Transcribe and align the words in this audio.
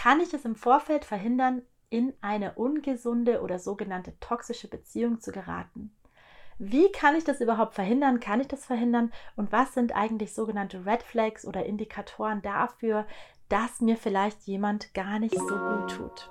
kann 0.00 0.20
ich 0.20 0.32
es 0.32 0.46
im 0.46 0.56
Vorfeld 0.56 1.04
verhindern, 1.04 1.60
in 1.90 2.14
eine 2.22 2.54
ungesunde 2.54 3.42
oder 3.42 3.58
sogenannte 3.58 4.18
toxische 4.18 4.66
Beziehung 4.66 5.20
zu 5.20 5.30
geraten? 5.30 5.94
Wie 6.58 6.90
kann 6.90 7.16
ich 7.16 7.24
das 7.24 7.42
überhaupt 7.42 7.74
verhindern? 7.74 8.18
Kann 8.18 8.40
ich 8.40 8.48
das 8.48 8.64
verhindern? 8.64 9.12
Und 9.36 9.52
was 9.52 9.74
sind 9.74 9.94
eigentlich 9.94 10.32
sogenannte 10.32 10.86
Red 10.86 11.02
Flags 11.02 11.44
oder 11.44 11.66
Indikatoren 11.66 12.40
dafür, 12.40 13.06
dass 13.50 13.82
mir 13.82 13.98
vielleicht 13.98 14.44
jemand 14.44 14.94
gar 14.94 15.18
nicht 15.18 15.36
so 15.36 15.58
gut 15.58 15.90
tut? 15.90 16.30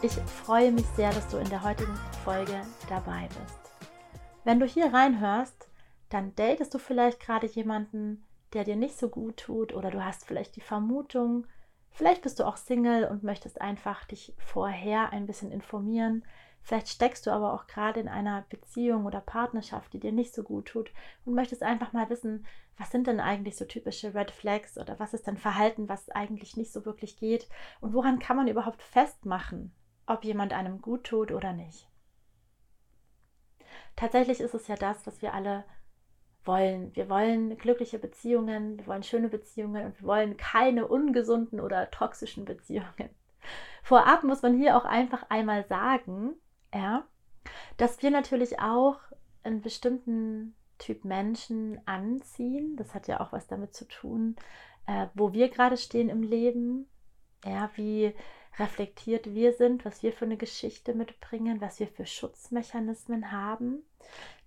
Ich 0.00 0.12
freue 0.12 0.70
mich 0.70 0.86
sehr, 0.94 1.10
dass 1.10 1.26
du 1.26 1.38
in 1.38 1.48
der 1.48 1.64
heutigen 1.64 1.96
Folge 2.22 2.60
dabei 2.88 3.26
bist. 3.26 3.58
Wenn 4.44 4.60
du 4.60 4.66
hier 4.66 4.94
reinhörst, 4.94 5.68
dann 6.08 6.36
datest 6.36 6.72
du 6.72 6.78
vielleicht 6.78 7.18
gerade 7.18 7.48
jemanden, 7.48 8.24
der 8.52 8.62
dir 8.62 8.76
nicht 8.76 8.96
so 8.96 9.08
gut 9.08 9.38
tut 9.38 9.74
oder 9.74 9.90
du 9.90 10.04
hast 10.04 10.24
vielleicht 10.24 10.54
die 10.54 10.60
Vermutung, 10.60 11.48
vielleicht 11.90 12.22
bist 12.22 12.38
du 12.38 12.46
auch 12.46 12.56
Single 12.56 13.06
und 13.06 13.24
möchtest 13.24 13.60
einfach 13.60 14.04
dich 14.04 14.34
vorher 14.38 15.12
ein 15.12 15.26
bisschen 15.26 15.50
informieren. 15.50 16.24
Vielleicht 16.62 16.88
steckst 16.88 17.26
du 17.26 17.32
aber 17.32 17.52
auch 17.52 17.66
gerade 17.66 17.98
in 17.98 18.08
einer 18.08 18.44
Beziehung 18.50 19.04
oder 19.04 19.20
Partnerschaft, 19.20 19.92
die 19.92 20.00
dir 20.00 20.12
nicht 20.12 20.32
so 20.32 20.44
gut 20.44 20.66
tut 20.66 20.92
und 21.24 21.34
möchtest 21.34 21.64
einfach 21.64 21.92
mal 21.92 22.08
wissen, 22.08 22.46
was 22.76 22.92
sind 22.92 23.08
denn 23.08 23.18
eigentlich 23.18 23.56
so 23.56 23.64
typische 23.64 24.14
Red 24.14 24.30
Flags 24.30 24.78
oder 24.78 25.00
was 25.00 25.12
ist 25.12 25.26
denn 25.26 25.38
Verhalten, 25.38 25.88
was 25.88 26.08
eigentlich 26.10 26.56
nicht 26.56 26.72
so 26.72 26.84
wirklich 26.84 27.16
geht 27.16 27.48
und 27.80 27.94
woran 27.94 28.20
kann 28.20 28.36
man 28.36 28.46
überhaupt 28.46 28.80
festmachen, 28.80 29.74
ob 30.08 30.24
jemand 30.24 30.52
einem 30.52 30.80
gut 30.80 31.04
tut 31.04 31.32
oder 31.32 31.52
nicht. 31.52 31.88
Tatsächlich 33.96 34.40
ist 34.40 34.54
es 34.54 34.68
ja 34.68 34.76
das, 34.76 35.06
was 35.06 35.22
wir 35.22 35.34
alle 35.34 35.64
wollen. 36.44 36.94
Wir 36.94 37.08
wollen 37.10 37.56
glückliche 37.58 37.98
Beziehungen, 37.98 38.78
wir 38.78 38.86
wollen 38.86 39.02
schöne 39.02 39.28
Beziehungen 39.28 39.86
und 39.86 40.00
wir 40.00 40.06
wollen 40.06 40.36
keine 40.36 40.86
ungesunden 40.86 41.60
oder 41.60 41.90
toxischen 41.90 42.44
Beziehungen. 42.44 43.10
Vorab 43.82 44.22
muss 44.22 44.42
man 44.42 44.56
hier 44.56 44.76
auch 44.76 44.84
einfach 44.84 45.24
einmal 45.30 45.64
sagen, 45.66 46.34
ja, 46.74 47.06
dass 47.76 48.02
wir 48.02 48.10
natürlich 48.10 48.60
auch 48.60 48.98
einen 49.42 49.62
bestimmten 49.62 50.54
Typ 50.78 51.04
Menschen 51.04 51.80
anziehen. 51.86 52.76
Das 52.76 52.94
hat 52.94 53.08
ja 53.08 53.20
auch 53.20 53.32
was 53.32 53.46
damit 53.46 53.74
zu 53.74 53.86
tun, 53.86 54.36
äh, 54.86 55.06
wo 55.14 55.32
wir 55.32 55.48
gerade 55.48 55.76
stehen 55.76 56.08
im 56.08 56.22
Leben. 56.22 56.86
Ja, 57.44 57.70
wie 57.74 58.14
reflektiert 58.58 59.34
wir 59.34 59.52
sind, 59.52 59.84
was 59.84 60.02
wir 60.02 60.12
für 60.12 60.24
eine 60.24 60.36
Geschichte 60.36 60.94
mitbringen, 60.94 61.60
was 61.60 61.80
wir 61.80 61.88
für 61.88 62.06
Schutzmechanismen 62.06 63.32
haben. 63.32 63.82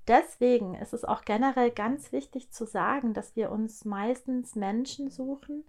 Deswegen 0.07 0.75
ist 0.75 0.93
es 0.93 1.05
auch 1.05 1.23
generell 1.23 1.71
ganz 1.71 2.11
wichtig 2.11 2.51
zu 2.51 2.65
sagen, 2.65 3.13
dass 3.13 3.35
wir 3.35 3.51
uns 3.51 3.85
meistens 3.85 4.55
Menschen 4.55 5.09
suchen, 5.11 5.63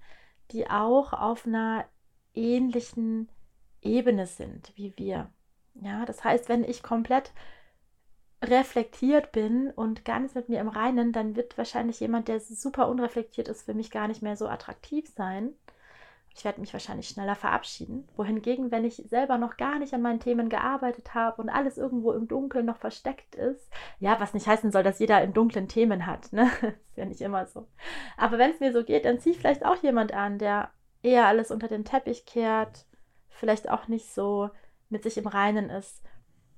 die 0.50 0.68
auch 0.68 1.12
auf 1.12 1.46
einer 1.46 1.84
ähnlichen 2.34 3.28
Ebene 3.82 4.26
sind 4.26 4.72
wie 4.76 4.94
wir. 4.96 5.30
Ja, 5.74 6.04
das 6.04 6.24
heißt, 6.24 6.48
wenn 6.48 6.64
ich 6.64 6.82
komplett 6.82 7.32
reflektiert 8.42 9.32
bin 9.32 9.70
und 9.70 10.04
ganz 10.04 10.34
mit 10.34 10.48
mir 10.48 10.60
im 10.60 10.68
Reinen, 10.68 11.12
dann 11.12 11.36
wird 11.36 11.56
wahrscheinlich 11.56 12.00
jemand, 12.00 12.28
der 12.28 12.40
super 12.40 12.88
unreflektiert 12.88 13.48
ist, 13.48 13.62
für 13.62 13.74
mich 13.74 13.90
gar 13.90 14.08
nicht 14.08 14.22
mehr 14.22 14.36
so 14.36 14.48
attraktiv 14.48 15.08
sein. 15.14 15.54
Ich 16.34 16.44
werde 16.44 16.60
mich 16.60 16.72
wahrscheinlich 16.72 17.08
schneller 17.08 17.34
verabschieden. 17.34 18.08
Wohingegen, 18.16 18.70
wenn 18.70 18.84
ich 18.84 18.96
selber 19.08 19.38
noch 19.38 19.56
gar 19.56 19.78
nicht 19.78 19.92
an 19.92 20.02
meinen 20.02 20.20
Themen 20.20 20.48
gearbeitet 20.48 21.14
habe 21.14 21.40
und 21.42 21.50
alles 21.50 21.76
irgendwo 21.78 22.12
im 22.12 22.28
Dunkeln 22.28 22.66
noch 22.66 22.78
versteckt 22.78 23.34
ist, 23.34 23.70
ja, 24.00 24.18
was 24.18 24.34
nicht 24.34 24.46
heißen 24.46 24.72
soll, 24.72 24.82
dass 24.82 24.98
jeder 24.98 25.22
in 25.22 25.34
dunklen 25.34 25.68
Themen 25.68 26.06
hat, 26.06 26.32
ne? 26.32 26.50
ist 26.62 26.96
ja 26.96 27.04
nicht 27.04 27.20
immer 27.20 27.46
so. 27.46 27.66
Aber 28.16 28.38
wenn 28.38 28.50
es 28.50 28.60
mir 28.60 28.72
so 28.72 28.82
geht, 28.82 29.04
dann 29.04 29.20
ziehe 29.20 29.34
ich 29.34 29.40
vielleicht 29.40 29.64
auch 29.64 29.76
jemand 29.82 30.12
an, 30.12 30.38
der 30.38 30.70
eher 31.02 31.26
alles 31.26 31.50
unter 31.50 31.68
den 31.68 31.84
Teppich 31.84 32.24
kehrt, 32.26 32.86
vielleicht 33.28 33.68
auch 33.68 33.88
nicht 33.88 34.12
so 34.12 34.50
mit 34.88 35.02
sich 35.02 35.18
im 35.18 35.26
Reinen 35.26 35.68
ist. 35.70 36.02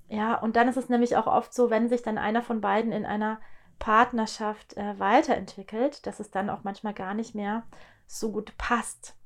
Ja, 0.09 0.35
und 0.37 0.57
dann 0.57 0.69
ist 0.69 0.77
es 0.77 0.89
nämlich 0.89 1.17
auch 1.17 1.27
oft 1.27 1.55
so, 1.55 1.71
wenn 1.71 1.89
sich 1.89 2.03
dann 2.03 2.19
einer 2.19 2.43
von 2.43 2.61
beiden 2.61 2.93
in 2.93 3.07
einer 3.07 3.41
Partnerschaft 3.79 4.77
äh, 4.77 4.99
weiterentwickelt, 4.99 6.07
dass 6.07 6.21
es 6.21 6.31
dann 6.31 6.51
auch 6.51 6.63
manchmal 6.63 6.95
gar 6.95 7.15
nicht 7.15 7.35
mehr 7.35 7.65
so 8.07 8.31
gut 8.31 8.57
passt. 8.59 9.17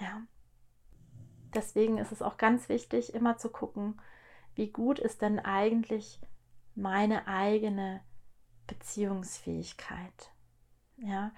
Ja. 0.00 0.22
Deswegen 1.54 1.98
ist 1.98 2.12
es 2.12 2.22
auch 2.22 2.36
ganz 2.36 2.68
wichtig, 2.68 3.14
immer 3.14 3.38
zu 3.38 3.48
gucken, 3.48 4.00
wie 4.54 4.70
gut 4.70 4.98
ist 4.98 5.22
denn 5.22 5.38
eigentlich 5.38 6.20
meine 6.74 7.26
eigene 7.26 8.00
Beziehungsfähigkeit. 8.66 10.32
Ja, 10.96 11.32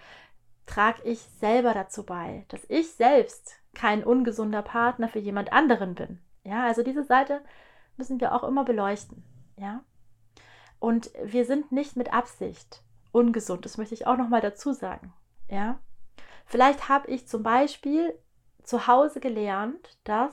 trage 0.66 1.02
ich 1.02 1.20
selber 1.20 1.74
dazu 1.74 2.04
bei, 2.04 2.44
dass 2.48 2.64
ich 2.68 2.92
selbst 2.92 3.60
kein 3.74 4.02
ungesunder 4.04 4.62
Partner 4.62 5.08
für 5.08 5.18
jemand 5.18 5.52
anderen 5.52 5.94
bin. 5.94 6.20
Ja, 6.44 6.64
also 6.64 6.82
diese 6.82 7.04
Seite 7.04 7.42
müssen 7.96 8.20
wir 8.20 8.34
auch 8.34 8.42
immer 8.42 8.64
beleuchten. 8.64 9.22
Ja, 9.56 9.84
und 10.78 11.10
wir 11.22 11.44
sind 11.44 11.70
nicht 11.70 11.96
mit 11.96 12.12
Absicht 12.12 12.82
ungesund. 13.12 13.64
Das 13.64 13.76
möchte 13.76 13.94
ich 13.94 14.06
auch 14.06 14.16
noch 14.16 14.28
mal 14.28 14.40
dazu 14.40 14.72
sagen. 14.72 15.12
Ja, 15.48 15.78
vielleicht 16.46 16.88
habe 16.88 17.08
ich 17.08 17.28
zum 17.28 17.42
Beispiel 17.42 18.18
zu 18.70 18.86
Hause 18.86 19.18
gelernt, 19.18 19.98
dass 20.04 20.32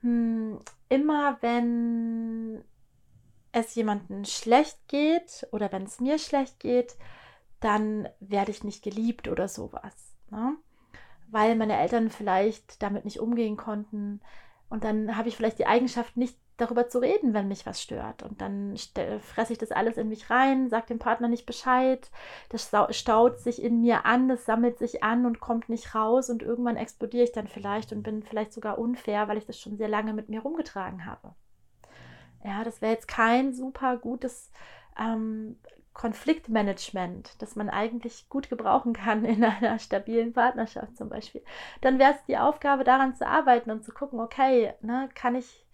hm, 0.00 0.58
immer 0.88 1.38
wenn 1.40 2.64
es 3.52 3.76
jemandem 3.76 4.24
schlecht 4.24 4.88
geht 4.88 5.46
oder 5.52 5.70
wenn 5.70 5.84
es 5.84 6.00
mir 6.00 6.18
schlecht 6.18 6.58
geht, 6.58 6.96
dann 7.60 8.08
werde 8.18 8.50
ich 8.50 8.64
nicht 8.64 8.82
geliebt 8.82 9.28
oder 9.28 9.46
sowas. 9.46 10.16
Ne? 10.30 10.56
Weil 11.28 11.54
meine 11.54 11.78
Eltern 11.78 12.10
vielleicht 12.10 12.82
damit 12.82 13.04
nicht 13.04 13.20
umgehen 13.20 13.56
konnten. 13.56 14.20
Und 14.74 14.82
dann 14.82 15.16
habe 15.16 15.28
ich 15.28 15.36
vielleicht 15.36 15.60
die 15.60 15.68
Eigenschaft 15.68 16.16
nicht 16.16 16.36
darüber 16.56 16.88
zu 16.88 16.98
reden, 16.98 17.32
wenn 17.32 17.46
mich 17.46 17.64
was 17.64 17.80
stört. 17.80 18.24
Und 18.24 18.40
dann 18.40 18.74
fresse 19.20 19.52
ich 19.52 19.58
das 19.60 19.70
alles 19.70 19.96
in 19.96 20.08
mich 20.08 20.30
rein, 20.30 20.68
sage 20.68 20.86
dem 20.88 20.98
Partner 20.98 21.28
nicht 21.28 21.46
Bescheid. 21.46 22.10
Das 22.48 22.72
staut 22.90 23.38
sich 23.38 23.62
in 23.62 23.82
mir 23.82 24.04
an, 24.04 24.26
das 24.26 24.46
sammelt 24.46 24.80
sich 24.80 25.04
an 25.04 25.26
und 25.26 25.38
kommt 25.38 25.68
nicht 25.68 25.94
raus. 25.94 26.28
Und 26.28 26.42
irgendwann 26.42 26.76
explodiere 26.76 27.22
ich 27.22 27.30
dann 27.30 27.46
vielleicht 27.46 27.92
und 27.92 28.02
bin 28.02 28.24
vielleicht 28.24 28.52
sogar 28.52 28.80
unfair, 28.80 29.28
weil 29.28 29.38
ich 29.38 29.46
das 29.46 29.60
schon 29.60 29.76
sehr 29.76 29.86
lange 29.86 30.12
mit 30.12 30.28
mir 30.28 30.40
rumgetragen 30.40 31.06
habe. 31.06 31.36
Ja, 32.42 32.64
das 32.64 32.82
wäre 32.82 32.94
jetzt 32.94 33.06
kein 33.06 33.54
super 33.54 33.96
gutes 33.96 34.50
ähm, 34.98 35.56
Konfliktmanagement, 35.94 37.40
das 37.40 37.56
man 37.56 37.70
eigentlich 37.70 38.28
gut 38.28 38.50
gebrauchen 38.50 38.92
kann 38.92 39.24
in 39.24 39.42
einer 39.42 39.78
stabilen 39.78 40.32
Partnerschaft 40.32 40.96
zum 40.96 41.08
Beispiel. 41.08 41.42
Dann 41.80 41.98
wäre 41.98 42.12
es 42.14 42.24
die 42.26 42.36
Aufgabe, 42.36 42.84
daran 42.84 43.14
zu 43.14 43.26
arbeiten 43.26 43.70
und 43.70 43.84
zu 43.84 43.92
gucken, 43.92 44.20
okay, 44.20 44.74
ne, 44.82 45.08
kann 45.14 45.36
ich 45.36 45.64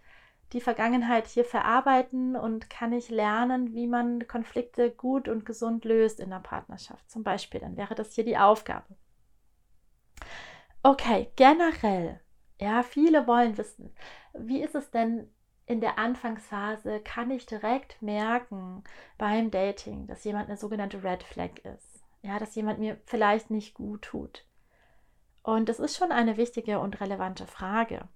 die 0.53 0.61
Vergangenheit 0.61 1.27
hier 1.27 1.45
verarbeiten 1.45 2.37
und 2.37 2.71
kann 2.71 2.93
ich 2.93 3.09
lernen, 3.09 3.73
wie 3.73 3.87
man 3.87 4.27
Konflikte 4.27 4.91
gut 4.91 5.29
und 5.29 5.47
gesund 5.47 5.85
löst 5.85 6.21
in 6.21 6.31
der 6.31 6.41
Partnerschaft. 6.41 7.09
Zum 7.11 7.23
Beispiel, 7.23 7.61
dann 7.61 7.77
wäre 7.77 7.95
das 7.95 8.15
hier 8.15 8.25
die 8.25 8.37
Aufgabe. 8.37 8.97
Okay, 10.83 11.31
generell, 11.37 12.21
ja, 12.59 12.83
viele 12.83 13.27
wollen 13.27 13.57
wissen, 13.59 13.95
wie 14.35 14.63
ist 14.63 14.75
es 14.75 14.91
denn 14.91 15.31
in 15.71 15.81
der 15.81 15.99
Anfangsphase? 15.99 17.01
Kann 17.01 17.31
ich 17.31 17.47
direkt 17.47 18.03
merken 18.03 18.83
beim 19.19 19.53
Dating, 19.53 20.09
dass 20.09 20.25
jemand 20.25 20.49
eine 20.49 20.59
sogenannte 20.59 21.05
Red 21.05 21.23
Flag 21.23 21.59
ist? 21.63 22.05
Ja, 22.23 22.41
dass 22.41 22.57
jemand 22.57 22.81
mir 22.81 22.99
vielleicht 23.07 23.51
nicht 23.51 23.75
gut 23.75 24.03
tut. 24.03 24.45
Und 25.45 25.69
das 25.69 25.79
ist 25.79 25.97
schon 25.97 26.11
eine 26.11 26.37
wichtige 26.37 26.81
und 26.81 27.01
relevante 27.01 27.47
Frage. 27.47 28.09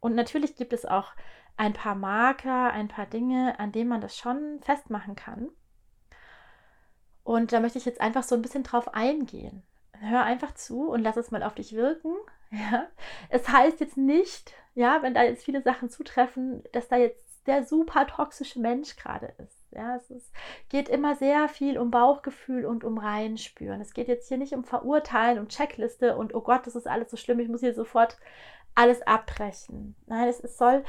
Und 0.00 0.14
natürlich 0.14 0.54
gibt 0.54 0.74
es 0.74 0.84
auch 0.84 1.12
ein 1.56 1.72
paar 1.72 1.94
Marker, 1.94 2.70
ein 2.72 2.88
paar 2.88 3.06
Dinge, 3.06 3.58
an 3.58 3.72
denen 3.72 3.88
man 3.88 4.02
das 4.02 4.16
schon 4.16 4.60
festmachen 4.60 5.16
kann. 5.16 5.48
Und 7.24 7.52
da 7.52 7.60
möchte 7.60 7.78
ich 7.78 7.86
jetzt 7.86 8.02
einfach 8.02 8.22
so 8.22 8.34
ein 8.34 8.42
bisschen 8.42 8.64
drauf 8.64 8.94
eingehen. 8.94 9.62
Hör 9.92 10.24
einfach 10.24 10.54
zu 10.54 10.90
und 10.90 11.02
lass 11.02 11.16
es 11.16 11.30
mal 11.30 11.42
auf 11.42 11.54
dich 11.54 11.72
wirken. 11.72 12.12
Ja? 12.70 12.86
Es 13.28 13.48
heißt 13.48 13.80
jetzt 13.80 13.96
nicht, 13.96 14.54
ja, 14.74 15.02
wenn 15.02 15.14
da 15.14 15.22
jetzt 15.22 15.44
viele 15.44 15.62
Sachen 15.62 15.90
zutreffen, 15.90 16.62
dass 16.72 16.88
da 16.88 16.96
jetzt 16.96 17.46
der 17.46 17.64
super 17.64 18.06
toxische 18.06 18.60
Mensch 18.60 18.96
gerade 18.96 19.34
ist. 19.38 19.58
Ja, 19.70 19.96
es 19.96 20.10
ist, 20.10 20.32
geht 20.68 20.88
immer 20.88 21.14
sehr 21.16 21.48
viel 21.48 21.78
um 21.78 21.90
Bauchgefühl 21.90 22.64
und 22.64 22.84
um 22.84 22.98
Reinspüren. 22.98 23.80
Es 23.80 23.92
geht 23.92 24.08
jetzt 24.08 24.28
hier 24.28 24.38
nicht 24.38 24.54
um 24.54 24.64
Verurteilen, 24.64 25.38
um 25.38 25.48
Checkliste 25.48 26.16
und 26.16 26.34
oh 26.34 26.40
Gott, 26.40 26.66
das 26.66 26.74
ist 26.74 26.86
alles 26.86 27.10
so 27.10 27.16
schlimm, 27.16 27.40
ich 27.40 27.48
muss 27.48 27.60
hier 27.60 27.74
sofort 27.74 28.18
alles 28.74 29.02
abbrechen. 29.02 29.94
Nein, 30.06 30.28
es, 30.28 30.40
es 30.40 30.56
soll 30.56 30.84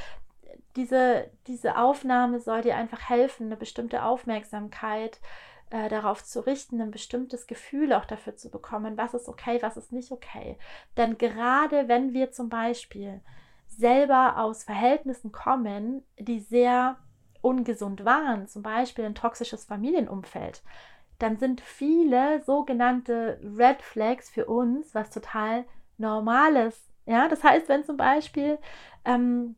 diese, 0.76 1.30
diese 1.48 1.78
Aufnahme 1.78 2.40
soll 2.40 2.62
dir 2.62 2.76
einfach 2.76 3.10
helfen, 3.10 3.48
eine 3.48 3.58
bestimmte 3.58 4.04
Aufmerksamkeit 4.04 5.18
äh, 5.18 5.20
darauf 5.70 6.24
zu 6.24 6.46
richten, 6.46 6.82
ein 6.82 6.92
bestimmtes 6.92 7.46
Gefühl 7.46 7.94
auch 7.94 8.06
dafür 8.06 8.36
zu 8.36 8.50
bekommen, 8.50 8.98
was 8.98 9.14
ist 9.14 9.28
okay, 9.28 9.60
was 9.62 9.78
ist 9.78 9.92
nicht 9.92 10.12
okay. 10.12 10.58
Denn 10.98 11.18
gerade 11.18 11.88
wenn 11.88 12.14
wir 12.14 12.32
zum 12.32 12.50
Beispiel 12.50 13.22
selber 13.68 14.38
aus 14.38 14.64
Verhältnissen 14.64 15.32
kommen, 15.32 16.04
die 16.18 16.40
sehr 16.40 16.98
ungesund 17.42 18.04
waren, 18.04 18.48
zum 18.48 18.64
Beispiel 18.64 19.06
ein 19.06 19.16
toxisches 19.16 19.66
Familienumfeld, 19.66 20.64
dann 21.20 21.38
sind 21.38 21.62
viele 21.62 22.42
sogenannte 22.44 23.40
Red 23.44 23.82
Flags 23.82 24.30
für 24.30 24.46
uns 24.46 24.96
was 24.96 25.10
total 25.10 25.66
Normales. 25.98 26.82
Ja, 27.06 27.28
das 27.28 27.44
heißt, 27.44 27.68
wenn 27.70 27.84
zum 27.84 27.98
Beispiel 27.98 28.58
ähm, 29.06 29.56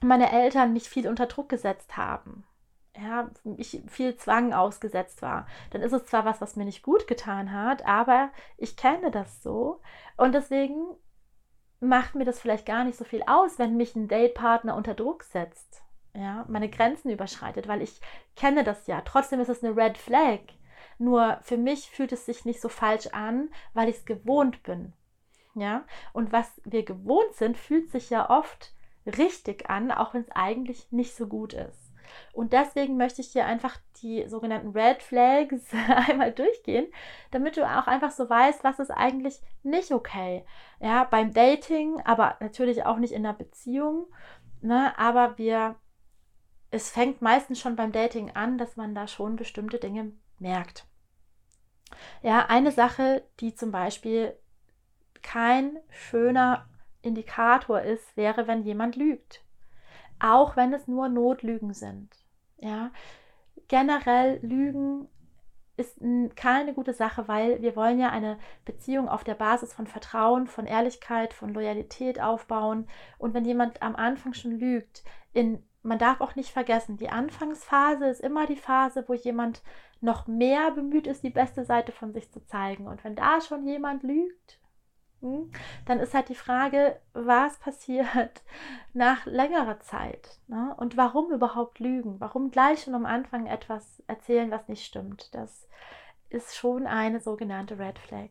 meine 0.00 0.32
Eltern 0.32 0.72
mich 0.72 0.88
viel 0.88 1.08
unter 1.08 1.26
Druck 1.26 1.48
gesetzt 1.48 1.96
haben, 1.96 2.44
ja, 3.00 3.30
ich 3.56 3.82
viel 3.86 4.16
Zwang 4.16 4.52
ausgesetzt 4.52 5.22
war, 5.22 5.46
dann 5.70 5.82
ist 5.82 5.92
es 5.92 6.06
zwar 6.06 6.24
was, 6.24 6.40
was 6.40 6.56
mir 6.56 6.64
nicht 6.64 6.82
gut 6.82 7.06
getan 7.06 7.52
hat, 7.52 7.86
aber 7.86 8.30
ich 8.56 8.76
kenne 8.76 9.10
das 9.10 9.42
so 9.42 9.80
und 10.16 10.34
deswegen 10.34 10.84
macht 11.80 12.14
mir 12.14 12.24
das 12.24 12.40
vielleicht 12.40 12.66
gar 12.66 12.84
nicht 12.84 12.98
so 12.98 13.04
viel 13.04 13.22
aus, 13.26 13.58
wenn 13.58 13.76
mich 13.76 13.94
ein 13.94 14.08
Datepartner 14.08 14.74
unter 14.74 14.94
Druck 14.94 15.22
setzt, 15.22 15.82
ja, 16.14 16.44
meine 16.48 16.68
Grenzen 16.68 17.10
überschreitet, 17.10 17.68
weil 17.68 17.82
ich 17.82 18.00
kenne 18.34 18.64
das 18.64 18.86
ja. 18.86 19.00
Trotzdem 19.02 19.40
ist 19.40 19.48
es 19.48 19.62
eine 19.62 19.76
Red 19.76 19.96
Flag. 19.96 20.40
Nur 20.98 21.38
für 21.42 21.56
mich 21.56 21.90
fühlt 21.90 22.12
es 22.12 22.26
sich 22.26 22.44
nicht 22.44 22.60
so 22.60 22.68
falsch 22.68 23.08
an, 23.08 23.50
weil 23.74 23.88
ich 23.88 23.98
es 23.98 24.04
gewohnt 24.04 24.64
bin. 24.64 24.92
Ja, 25.54 25.84
und 26.12 26.32
was 26.32 26.60
wir 26.64 26.84
gewohnt 26.84 27.34
sind, 27.34 27.56
fühlt 27.56 27.90
sich 27.90 28.10
ja 28.10 28.30
oft 28.30 28.74
richtig 29.06 29.70
an, 29.70 29.90
auch 29.90 30.14
wenn 30.14 30.22
es 30.22 30.30
eigentlich 30.32 30.90
nicht 30.90 31.14
so 31.16 31.26
gut 31.26 31.52
ist. 31.52 31.87
Und 32.32 32.52
deswegen 32.52 32.96
möchte 32.96 33.20
ich 33.20 33.28
hier 33.28 33.46
einfach 33.46 33.76
die 34.02 34.28
sogenannten 34.28 34.70
Red 34.70 35.02
Flags 35.02 35.66
einmal 36.08 36.32
durchgehen, 36.32 36.86
damit 37.30 37.56
du 37.56 37.64
auch 37.64 37.86
einfach 37.86 38.10
so 38.10 38.28
weißt, 38.28 38.64
was 38.64 38.78
ist 38.78 38.90
eigentlich 38.90 39.40
nicht 39.62 39.92
okay. 39.92 40.44
Ja, 40.80 41.04
beim 41.04 41.32
Dating, 41.32 42.00
aber 42.04 42.36
natürlich 42.40 42.84
auch 42.84 42.98
nicht 42.98 43.12
in 43.12 43.24
einer 43.26 43.36
Beziehung. 43.36 44.06
Ne? 44.60 44.96
Aber 44.98 45.38
wir, 45.38 45.76
es 46.70 46.90
fängt 46.90 47.22
meistens 47.22 47.60
schon 47.60 47.76
beim 47.76 47.92
Dating 47.92 48.30
an, 48.30 48.58
dass 48.58 48.76
man 48.76 48.94
da 48.94 49.06
schon 49.06 49.36
bestimmte 49.36 49.78
Dinge 49.78 50.12
merkt. 50.38 50.86
Ja, 52.22 52.46
eine 52.46 52.72
Sache, 52.72 53.24
die 53.40 53.54
zum 53.54 53.70
Beispiel 53.70 54.36
kein 55.22 55.78
schöner 55.90 56.68
Indikator 57.02 57.80
ist, 57.80 58.16
wäre, 58.16 58.46
wenn 58.46 58.62
jemand 58.62 58.96
lügt. 58.96 59.42
Auch 60.20 60.56
wenn 60.56 60.72
es 60.72 60.88
nur 60.88 61.08
Notlügen 61.08 61.72
sind. 61.74 62.08
Ja, 62.58 62.90
generell 63.68 64.40
Lügen 64.42 65.08
ist 65.78 66.00
keine 66.34 66.74
gute 66.74 66.92
Sache, 66.92 67.28
weil 67.28 67.62
wir 67.62 67.76
wollen 67.76 68.00
ja 68.00 68.10
eine 68.10 68.38
Beziehung 68.64 69.08
auf 69.08 69.22
der 69.22 69.34
Basis 69.34 69.72
von 69.72 69.86
Vertrauen, 69.86 70.48
von 70.48 70.66
Ehrlichkeit, 70.66 71.32
von 71.32 71.54
Loyalität 71.54 72.20
aufbauen. 72.20 72.88
Und 73.16 73.32
wenn 73.32 73.44
jemand 73.44 73.80
am 73.80 73.94
Anfang 73.94 74.34
schon 74.34 74.58
lügt, 74.58 75.04
in, 75.32 75.62
man 75.82 75.98
darf 75.98 76.20
auch 76.20 76.34
nicht 76.34 76.50
vergessen, 76.50 76.96
die 76.96 77.10
Anfangsphase 77.10 78.06
ist 78.06 78.20
immer 78.20 78.46
die 78.46 78.56
Phase, 78.56 79.04
wo 79.06 79.14
jemand 79.14 79.62
noch 80.00 80.26
mehr 80.26 80.72
bemüht 80.72 81.06
ist, 81.06 81.22
die 81.22 81.30
beste 81.30 81.64
Seite 81.64 81.92
von 81.92 82.12
sich 82.12 82.30
zu 82.32 82.44
zeigen. 82.44 82.88
Und 82.88 83.04
wenn 83.04 83.14
da 83.14 83.40
schon 83.40 83.64
jemand 83.64 84.02
lügt, 84.02 84.57
dann 85.20 85.98
ist 85.98 86.14
halt 86.14 86.28
die 86.28 86.34
Frage, 86.34 87.00
was 87.12 87.58
passiert 87.58 88.42
nach 88.92 89.26
längerer 89.26 89.80
Zeit 89.80 90.38
ne? 90.46 90.74
und 90.78 90.96
warum 90.96 91.32
überhaupt 91.32 91.80
lügen? 91.80 92.20
Warum 92.20 92.50
gleich 92.50 92.82
schon 92.84 92.94
am 92.94 93.06
Anfang 93.06 93.46
etwas 93.46 94.02
erzählen, 94.06 94.50
was 94.50 94.68
nicht 94.68 94.84
stimmt? 94.84 95.34
Das 95.34 95.68
ist 96.28 96.56
schon 96.56 96.86
eine 96.86 97.20
sogenannte 97.20 97.78
Red 97.78 97.98
Flag. 97.98 98.30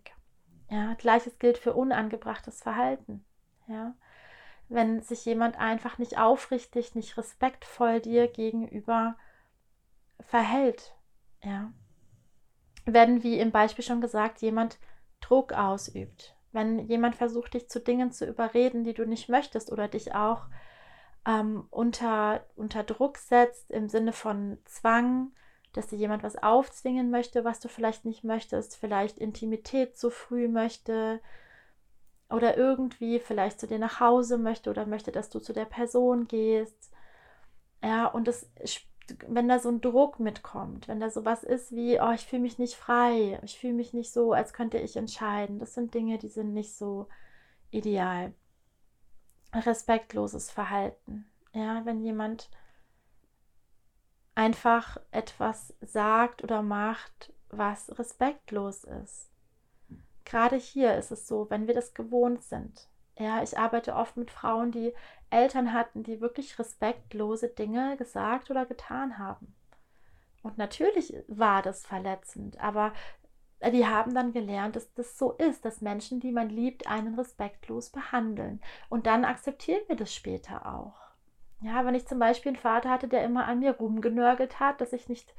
Ja, 0.70 0.94
gleiches 0.94 1.40
gilt 1.40 1.58
für 1.58 1.74
unangebrachtes 1.74 2.62
Verhalten. 2.62 3.26
Ja, 3.68 3.94
wenn 4.70 5.02
sich 5.02 5.26
jemand 5.26 5.58
einfach 5.58 5.98
nicht 5.98 6.18
aufrichtig, 6.18 6.96
nicht 6.96 7.18
respektvoll 7.18 8.00
dir 8.00 8.28
gegenüber 8.28 9.18
verhält. 10.20 10.96
Ja, 11.44 11.72
wenn, 12.86 13.24
wie 13.24 13.40
im 13.40 13.52
Beispiel 13.52 13.84
schon 13.84 14.00
gesagt, 14.02 14.42
jemand 14.42 14.80
Druck 15.20 15.52
ausübt, 15.52 16.37
wenn 16.58 16.80
jemand 16.88 17.16
versucht, 17.16 17.54
dich 17.54 17.70
zu 17.70 17.80
Dingen 17.80 18.12
zu 18.12 18.26
überreden, 18.26 18.84
die 18.84 18.96
du 18.96 19.06
nicht 19.06 19.30
möchtest 19.30 19.72
oder 19.72 19.88
dich 19.88 20.16
auch 20.16 20.48
ähm, 21.24 21.68
unter, 21.70 22.44
unter 22.56 22.84
Druck 22.84 23.20
setzt 23.20 23.70
im 23.70 23.90
Sinne 23.90 24.12
von 24.12 24.58
Zwang, 24.66 25.34
dass 25.74 25.86
dir 25.86 25.98
jemand 25.98 26.24
was 26.24 26.36
aufzwingen 26.36 27.12
möchte, 27.12 27.46
was 27.46 27.60
du 27.60 27.68
vielleicht 27.68 28.06
nicht 28.06 28.24
möchtest, 28.24 28.76
vielleicht 28.76 29.20
Intimität 29.20 29.98
zu 29.98 30.10
früh 30.10 30.48
möchte 30.48 31.22
oder 32.28 32.58
irgendwie 32.58 33.20
vielleicht 33.20 33.60
zu 33.60 33.68
dir 33.68 33.78
nach 33.78 34.00
Hause 34.00 34.40
möchte 34.40 34.72
oder 34.72 34.88
möchte, 34.88 35.12
dass 35.12 35.30
du 35.30 35.40
zu 35.40 35.54
der 35.54 35.66
Person 35.66 36.28
gehst. 36.28 36.92
Ja, 37.84 38.08
und 38.08 38.28
es 38.28 38.50
wenn 39.28 39.48
da 39.48 39.60
so 39.60 39.70
ein 39.70 39.82
Druck 39.82 40.20
mitkommt, 40.20 40.88
wenn 40.88 41.00
da 41.00 41.10
sowas 41.10 41.44
ist 41.44 41.72
wie, 41.72 42.00
oh, 42.00 42.12
ich 42.12 42.26
fühle 42.26 42.42
mich 42.42 42.58
nicht 42.60 42.76
frei, 42.76 43.40
ich 43.44 43.60
fühle 43.60 43.74
mich 43.74 43.94
nicht 43.94 44.12
so, 44.12 44.34
als 44.34 44.54
könnte 44.54 44.78
ich 44.78 44.98
entscheiden, 44.98 45.60
das 45.60 45.74
sind 45.74 45.94
Dinge, 45.94 46.18
die 46.18 46.30
sind 46.30 46.54
nicht 46.54 46.76
so 46.76 47.08
ideal. 47.72 48.34
Respektloses 49.54 50.52
Verhalten. 50.52 51.26
Ja, 51.54 51.86
wenn 51.86 52.02
jemand 52.02 52.50
einfach 54.36 54.98
etwas 55.12 55.74
sagt 55.82 56.44
oder 56.44 56.62
macht, 56.62 57.34
was 57.50 57.98
respektlos 57.98 58.84
ist. 58.84 59.32
Gerade 60.26 60.58
hier 60.58 60.96
ist 60.96 61.12
es 61.12 61.28
so, 61.28 61.50
wenn 61.50 61.68
wir 61.68 61.74
das 61.74 61.94
gewohnt 61.94 62.44
sind, 62.44 62.88
ja, 63.20 63.42
ich 63.42 63.58
arbeite 63.58 63.96
oft 63.96 64.16
mit 64.16 64.30
Frauen, 64.30 64.72
die 64.72 64.94
Eltern 65.30 65.74
hatten, 65.74 66.04
die 66.04 66.22
wirklich 66.22 66.58
respektlose 66.58 67.50
Dinge 67.50 67.98
gesagt 67.98 68.50
oder 68.50 68.66
getan 68.66 69.18
haben. 69.18 69.56
Und 70.44 70.58
natürlich 70.58 71.14
war 71.28 71.62
das 71.62 71.86
verletzend, 71.86 72.60
aber 72.60 72.94
die 73.72 73.88
haben 73.88 74.14
dann 74.14 74.34
gelernt, 74.34 74.76
dass 74.76 74.94
das 74.94 75.18
so 75.18 75.34
ist, 75.34 75.66
dass 75.66 75.82
Menschen, 75.82 76.20
die 76.20 76.32
man 76.32 76.50
liebt, 76.50 76.88
einen 76.88 77.16
respektlos 77.16 77.90
behandeln. 77.90 78.62
Und 78.88 79.08
dann 79.08 79.26
akzeptieren 79.26 79.82
wir 79.88 79.96
das 79.96 80.14
später 80.14 80.74
auch. 80.74 80.96
Ja, 81.62 81.84
wenn 81.86 81.96
ich 81.96 82.08
zum 82.08 82.20
Beispiel 82.20 82.52
einen 82.52 82.62
Vater 82.62 82.90
hatte, 82.90 83.08
der 83.08 83.24
immer 83.24 83.46
an 83.46 83.60
mir 83.60 83.72
rumgenörgelt 83.72 84.60
hat, 84.60 84.80
dass 84.80 84.94
ich 84.94 85.10
nicht 85.10 85.34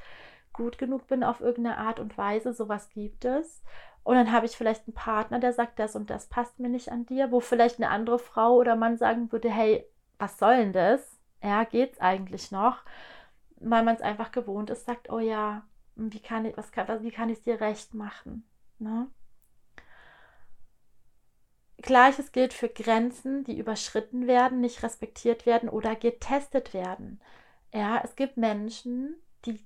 gut 0.52 0.78
genug 0.78 1.07
bin 1.07 1.23
auf 1.23 1.40
irgendeine 1.40 1.78
Art 1.78 2.00
und 2.00 2.18
Weise, 2.18 2.52
sowas 2.52 2.90
gibt 2.90 3.25
es. 3.25 3.62
Und 4.08 4.14
dann 4.14 4.32
habe 4.32 4.46
ich 4.46 4.56
vielleicht 4.56 4.86
einen 4.86 4.94
Partner, 4.94 5.38
der 5.38 5.52
sagt, 5.52 5.78
das 5.78 5.94
und 5.94 6.08
das 6.08 6.28
passt 6.28 6.58
mir 6.58 6.70
nicht 6.70 6.90
an 6.90 7.04
dir, 7.04 7.30
wo 7.30 7.40
vielleicht 7.40 7.76
eine 7.76 7.90
andere 7.90 8.18
Frau 8.18 8.54
oder 8.54 8.74
Mann 8.74 8.96
sagen 8.96 9.30
würde, 9.32 9.50
hey, 9.50 9.84
was 10.18 10.38
soll 10.38 10.56
denn 10.56 10.72
das? 10.72 11.20
Ja, 11.42 11.64
geht's 11.64 12.00
eigentlich 12.00 12.50
noch? 12.50 12.78
Weil 13.56 13.82
man 13.84 13.96
es 13.96 14.00
einfach 14.00 14.32
gewohnt 14.32 14.70
ist, 14.70 14.86
sagt, 14.86 15.10
oh 15.12 15.18
ja, 15.18 15.62
wie 15.94 16.20
kann 16.20 16.46
ich, 16.46 16.56
was 16.56 16.72
kann, 16.72 17.02
wie 17.02 17.10
kann 17.10 17.28
ich 17.28 17.36
es 17.36 17.44
dir 17.44 17.60
recht 17.60 17.92
machen? 17.92 18.48
Ne? 18.78 19.08
Gleiches 21.76 22.32
gilt 22.32 22.54
für 22.54 22.70
Grenzen, 22.70 23.44
die 23.44 23.58
überschritten 23.58 24.26
werden, 24.26 24.62
nicht 24.62 24.82
respektiert 24.82 25.44
werden 25.44 25.68
oder 25.68 25.94
getestet 25.94 26.72
werden. 26.72 27.20
Ja, 27.74 28.00
es 28.02 28.16
gibt 28.16 28.38
Menschen, 28.38 29.16
die, 29.47 29.61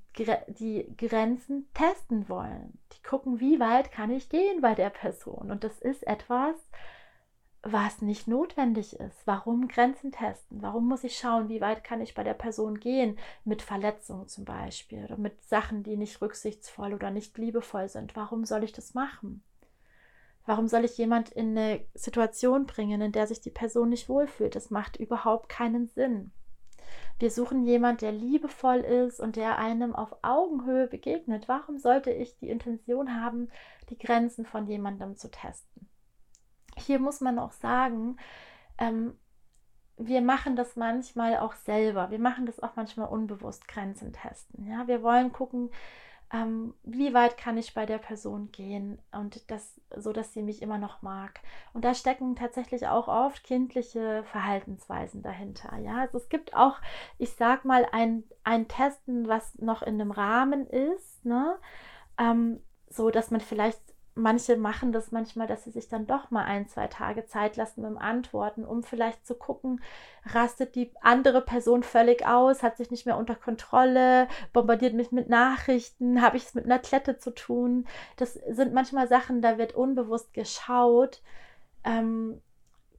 die 0.49 0.95
Grenzen 0.97 1.69
testen 1.75 2.29
wollen. 2.29 2.79
Die 2.93 3.02
gucken, 3.02 3.41
wie 3.41 3.59
weit 3.61 3.91
kann 3.91 4.11
ich 4.11 4.29
gehen 4.29 4.61
bei 4.61 4.75
der 4.75 4.91
Person. 4.91 5.50
Und 5.50 5.64
das 5.64 5.79
ist 5.81 6.07
etwas, 6.07 6.55
was 7.62 8.02
nicht 8.02 8.26
notwendig 8.26 8.99
ist. 8.99 9.26
Warum 9.26 9.69
Grenzen 9.69 10.11
testen? 10.11 10.62
Warum 10.62 10.88
muss 10.88 11.05
ich 11.05 11.17
schauen, 11.17 11.49
wie 11.49 11.61
weit 11.61 11.85
kann 11.85 12.00
ich 12.00 12.14
bei 12.14 12.25
der 12.25 12.35
Person 12.35 12.81
gehen? 12.81 13.19
Mit 13.45 13.62
Verletzungen 13.62 14.29
zum 14.29 14.45
Beispiel 14.45 15.05
oder 15.05 15.17
mit 15.17 15.43
Sachen, 15.45 15.83
die 15.83 15.97
nicht 15.97 16.21
rücksichtsvoll 16.21 16.93
oder 16.93 17.11
nicht 17.11 17.38
liebevoll 17.38 17.88
sind. 17.88 18.17
Warum 18.17 18.45
soll 18.45 18.64
ich 18.64 18.73
das 18.73 18.95
machen? 18.95 19.43
Warum 20.45 20.67
soll 20.67 20.85
ich 20.85 20.99
jemand 20.99 21.31
in 21.31 21.57
eine 21.57 21.85
Situation 21.95 22.67
bringen, 22.67 23.00
in 23.00 23.12
der 23.12 23.29
sich 23.29 23.41
die 23.41 23.50
Person 23.50 23.91
nicht 23.91 24.09
wohlfühlt? 24.09 24.57
Das 24.57 24.71
macht 24.71 24.97
überhaupt 24.97 25.49
keinen 25.49 25.87
Sinn. 25.87 26.33
Wir 27.23 27.31
suchen 27.31 27.62
jemanden, 27.62 28.00
der 28.00 28.11
liebevoll 28.11 28.79
ist 28.79 29.21
und 29.21 29.37
der 29.37 29.57
einem 29.57 29.95
auf 29.95 30.12
Augenhöhe 30.23 30.88
begegnet. 30.88 31.47
Warum 31.47 31.79
sollte 31.79 32.11
ich 32.11 32.37
die 32.38 32.49
Intention 32.49 33.23
haben, 33.23 33.49
die 33.91 33.97
Grenzen 33.97 34.45
von 34.45 34.67
jemandem 34.67 35.17
zu 35.17 35.31
testen? 35.31 35.88
Hier 36.76 36.99
muss 36.99 37.21
man 37.21 37.38
auch 37.38 37.52
sagen, 37.52 38.17
ähm, 38.76 39.17
wir 39.97 40.21
machen 40.21 40.57
das 40.57 40.75
manchmal 40.75 41.38
auch 41.38 41.52
selber. 41.52 42.11
Wir 42.11 42.19
machen 42.19 42.45
das 42.45 42.61
auch 42.61 42.75
manchmal 42.75 43.09
unbewusst, 43.09 43.69
Grenzen 43.69 44.12
testen. 44.12 44.67
Ja, 44.67 44.88
wir 44.88 45.05
wollen 45.05 45.31
gucken, 45.31 45.71
ähm, 46.33 46.75
wie 46.83 47.12
weit 47.12 47.37
kann 47.37 47.59
ich 47.59 47.75
bei 47.75 47.85
der 47.85 47.99
Person 47.99 48.51
gehen 48.53 48.99
und 49.12 49.51
das 49.51 49.81
so, 49.97 50.12
dass 50.12 50.33
sie 50.33 50.43
mich 50.43 50.62
immer 50.62 50.79
noch 50.79 51.03
mag. 51.03 51.41
Und 51.75 51.85
da 51.85 51.95
stecken 51.95 52.37
tatsächlich 52.37 52.89
auch 52.89 53.09
oft 53.09 53.45
kindliche 53.45 54.25
Verhaltensweisen 54.25 55.23
dahinter. 55.23 55.77
Ja, 55.79 55.99
also 55.99 56.17
es 56.17 56.31
gibt 56.31 56.55
auch, 56.55 56.77
ich 57.19 57.33
sag 57.33 57.67
mal, 57.67 57.87
ein, 57.93 58.25
ein 58.45 58.67
Testen, 58.67 59.29
was 59.29 59.59
noch 59.59 59.83
in 59.83 60.01
einem 60.01 60.11
Rahmen 60.11 60.67
ist, 60.67 61.25
ne? 61.25 61.59
Ähm, 62.19 62.61
so 62.89 63.11
dass 63.11 63.31
man 63.31 63.41
vielleicht 63.41 63.81
manche 64.14 64.57
machen 64.57 64.92
das 64.92 65.11
manchmal, 65.11 65.47
dass 65.47 65.64
sie 65.64 65.71
sich 65.71 65.88
dann 65.88 66.07
doch 66.07 66.31
mal 66.31 66.45
ein, 66.45 66.69
zwei 66.69 66.87
Tage 66.87 67.26
Zeit 67.26 67.57
lassen 67.57 67.83
beim 67.83 67.99
Antworten, 67.99 68.64
um 68.64 68.83
vielleicht 68.83 69.26
zu 69.26 69.35
gucken, 69.35 69.81
rastet 70.26 70.75
die 70.75 70.92
andere 71.00 71.40
Person 71.40 71.83
völlig 71.83 72.26
aus, 72.26 72.62
hat 72.62 72.76
sich 72.76 72.90
nicht 72.90 73.07
mehr 73.07 73.16
unter 73.16 73.35
Kontrolle, 73.35 74.28
bombardiert 74.52 74.95
mich 74.95 75.12
mit 75.12 75.28
Nachrichten, 75.28 76.23
habe 76.23 76.37
ich 76.37 76.45
es 76.45 76.54
mit 76.54 76.66
einer 76.66 76.78
Klette 76.78 77.19
zu 77.19 77.31
tun. 77.35 77.87
Das 78.16 78.35
sind 78.35 78.75
manchmal 78.75 79.09
Sachen, 79.09 79.40
da 79.40 79.59
wird 79.59 79.75
unbewusst 79.75 80.35
geschaut. 80.35 81.23
Ähm, 81.85 82.40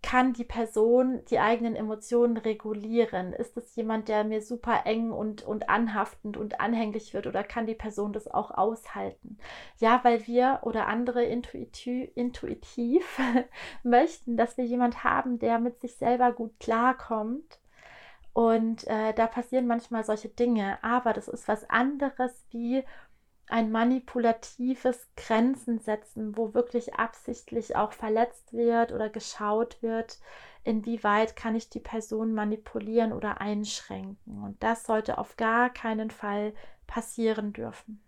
kann 0.03 0.33
die 0.33 0.43
Person 0.43 1.23
die 1.29 1.39
eigenen 1.39 1.75
Emotionen 1.75 2.37
regulieren? 2.37 3.33
Ist 3.33 3.57
es 3.57 3.75
jemand, 3.75 4.09
der 4.09 4.25
mir 4.25 4.41
super 4.41 4.81
eng 4.85 5.11
und, 5.11 5.43
und 5.43 5.69
anhaftend 5.69 6.37
und 6.37 6.59
anhänglich 6.59 7.13
wird 7.13 7.25
oder 7.25 7.43
kann 7.43 7.65
die 7.65 7.73
Person 7.73 8.13
das 8.13 8.27
auch 8.27 8.51
aushalten? 8.51 9.37
Ja, 9.79 10.01
weil 10.03 10.27
wir 10.27 10.59
oder 10.63 10.87
andere 10.87 11.23
intuitiv, 11.23 12.11
intuitiv 12.15 13.19
möchten, 13.83 14.37
dass 14.37 14.57
wir 14.57 14.65
jemand 14.65 15.03
haben, 15.03 15.39
der 15.39 15.57
mit 15.57 15.79
sich 15.79 15.95
selber 15.95 16.33
gut 16.33 16.59
klarkommt. 16.59 17.59
Und 18.33 18.85
äh, 18.87 19.13
da 19.13 19.27
passieren 19.27 19.67
manchmal 19.67 20.03
solche 20.03 20.29
Dinge, 20.29 20.83
aber 20.83 21.13
das 21.13 21.27
ist 21.27 21.47
was 21.47 21.69
anderes 21.69 22.45
wie 22.49 22.83
ein 23.47 23.71
manipulatives 23.71 25.07
Grenzen 25.15 25.79
setzen, 25.79 26.37
wo 26.37 26.53
wirklich 26.53 26.95
absichtlich 26.95 27.75
auch 27.75 27.91
verletzt 27.91 28.53
wird 28.53 28.91
oder 28.91 29.09
geschaut 29.09 29.81
wird, 29.81 30.19
inwieweit 30.63 31.35
kann 31.35 31.55
ich 31.55 31.69
die 31.69 31.79
Person 31.79 32.33
manipulieren 32.33 33.11
oder 33.11 33.41
einschränken. 33.41 34.43
Und 34.43 34.61
das 34.63 34.85
sollte 34.85 35.17
auf 35.17 35.35
gar 35.35 35.69
keinen 35.69 36.09
Fall 36.09 36.53
passieren 36.87 37.53
dürfen. 37.53 38.01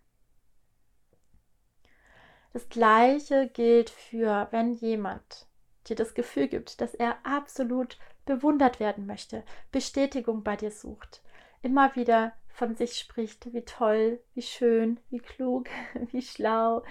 Das 2.53 2.69
gleiche 2.69 3.49
gilt 3.49 3.89
für, 3.89 4.47
wenn 4.51 4.75
jemand 4.75 5.47
dir 5.87 5.97
das 5.97 6.13
Gefühl 6.13 6.47
gibt, 6.47 6.79
dass 6.79 6.95
er 6.95 7.17
absolut 7.25 7.97
bewundert 8.25 8.79
werden 8.79 9.05
möchte, 9.05 9.43
Bestätigung 9.71 10.43
bei 10.43 10.55
dir 10.55 10.71
sucht, 10.71 11.21
immer 11.61 11.95
wieder 11.97 12.33
von 12.55 12.75
sich 12.75 12.97
spricht, 12.97 13.53
wie 13.53 13.63
toll, 13.63 14.19
wie 14.33 14.41
schön, 14.41 14.99
wie 15.09 15.19
klug, 15.19 15.67
wie 16.11 16.21
schlau, 16.21 16.83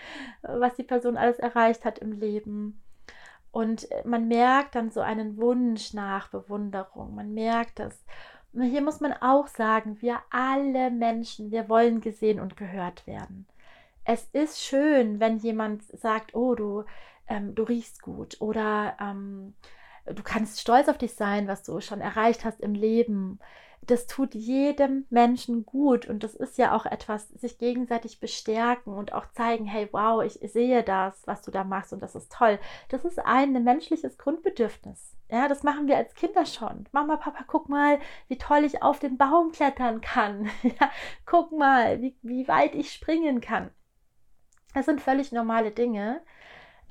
was 0.42 0.74
die 0.76 0.82
Person 0.82 1.16
alles 1.16 1.38
erreicht 1.38 1.84
hat 1.84 1.98
im 1.98 2.12
Leben. 2.12 2.80
Und 3.50 3.88
man 4.04 4.28
merkt 4.28 4.74
dann 4.74 4.90
so 4.90 5.00
einen 5.00 5.36
Wunsch 5.36 5.94
nach 5.94 6.28
Bewunderung. 6.28 7.14
Man 7.14 7.34
merkt 7.34 7.78
das. 7.78 8.04
Und 8.52 8.62
hier 8.62 8.82
muss 8.82 9.00
man 9.00 9.12
auch 9.12 9.46
sagen, 9.46 10.00
wir 10.00 10.18
alle 10.30 10.90
Menschen, 10.90 11.50
wir 11.50 11.68
wollen 11.68 12.00
gesehen 12.00 12.40
und 12.40 12.56
gehört 12.56 13.06
werden. 13.06 13.46
Es 14.04 14.28
ist 14.32 14.60
schön, 14.60 15.18
wenn 15.18 15.38
jemand 15.38 15.82
sagt, 15.84 16.34
oh, 16.34 16.54
du, 16.54 16.84
ähm, 17.26 17.54
du 17.54 17.62
riechst 17.62 18.02
gut 18.02 18.40
oder 18.40 18.96
ähm, 19.00 19.54
du 20.04 20.22
kannst 20.22 20.60
stolz 20.60 20.88
auf 20.88 20.98
dich 20.98 21.14
sein, 21.14 21.48
was 21.48 21.62
du 21.62 21.80
schon 21.80 22.00
erreicht 22.00 22.44
hast 22.44 22.60
im 22.60 22.74
Leben 22.74 23.38
das 23.86 24.06
tut 24.06 24.34
jedem 24.34 25.06
Menschen 25.10 25.66
gut 25.66 26.06
und 26.06 26.22
das 26.24 26.34
ist 26.34 26.58
ja 26.58 26.74
auch 26.74 26.86
etwas, 26.86 27.28
sich 27.30 27.58
gegenseitig 27.58 28.20
bestärken 28.20 28.94
und 28.94 29.12
auch 29.12 29.26
zeigen, 29.32 29.66
hey, 29.66 29.88
wow, 29.92 30.22
ich 30.22 30.38
sehe 30.52 30.82
das, 30.82 31.26
was 31.26 31.42
du 31.42 31.50
da 31.50 31.64
machst 31.64 31.92
und 31.92 32.00
das 32.00 32.14
ist 32.14 32.32
toll. 32.32 32.58
Das 32.88 33.04
ist 33.04 33.18
ein 33.18 33.52
menschliches 33.64 34.18
Grundbedürfnis. 34.18 35.14
Ja, 35.30 35.48
das 35.48 35.62
machen 35.62 35.88
wir 35.88 35.96
als 35.96 36.14
Kinder 36.14 36.46
schon. 36.46 36.86
Mama, 36.92 37.16
Papa, 37.16 37.44
guck 37.46 37.68
mal, 37.68 37.98
wie 38.28 38.38
toll 38.38 38.64
ich 38.64 38.82
auf 38.82 38.98
den 38.98 39.16
Baum 39.16 39.52
klettern 39.52 40.00
kann. 40.00 40.50
Ja, 40.62 40.90
guck 41.26 41.52
mal, 41.52 42.00
wie, 42.00 42.16
wie 42.22 42.48
weit 42.48 42.74
ich 42.74 42.92
springen 42.92 43.40
kann. 43.40 43.70
Das 44.74 44.86
sind 44.86 45.00
völlig 45.00 45.32
normale 45.32 45.70
Dinge. 45.70 46.22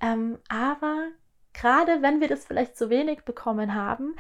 Ähm, 0.02 0.40
aber 0.50 1.10
gerade 1.54 2.02
wenn 2.02 2.22
wir 2.22 2.28
das 2.28 2.46
vielleicht 2.46 2.78
zu 2.78 2.90
wenig 2.90 3.24
bekommen 3.24 3.74
haben, 3.76 4.16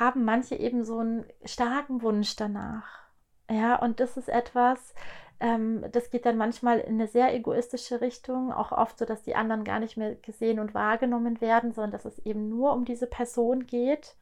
haben 0.00 0.24
manche 0.24 0.56
eben 0.56 0.84
so 0.84 0.98
einen 0.98 1.24
starken 1.44 2.02
Wunsch 2.02 2.36
danach. 2.36 3.04
Ja, 3.50 3.76
und 3.76 4.00
das 4.00 4.16
ist 4.16 4.28
etwas, 4.28 4.94
ähm, 5.40 5.84
das 5.92 6.10
geht 6.10 6.26
dann 6.26 6.36
manchmal 6.36 6.80
in 6.80 6.94
eine 6.94 7.08
sehr 7.08 7.34
egoistische 7.34 8.00
Richtung, 8.00 8.52
auch 8.52 8.72
oft 8.72 8.98
so, 8.98 9.04
dass 9.04 9.22
die 9.22 9.34
anderen 9.34 9.64
gar 9.64 9.80
nicht 9.80 9.96
mehr 9.96 10.14
gesehen 10.14 10.58
und 10.60 10.74
wahrgenommen 10.74 11.40
werden, 11.40 11.72
sondern 11.72 11.90
dass 11.90 12.04
es 12.04 12.18
eben 12.20 12.48
nur 12.48 12.72
um 12.72 12.84
diese 12.84 13.06
Person 13.06 13.66
geht 13.66 14.16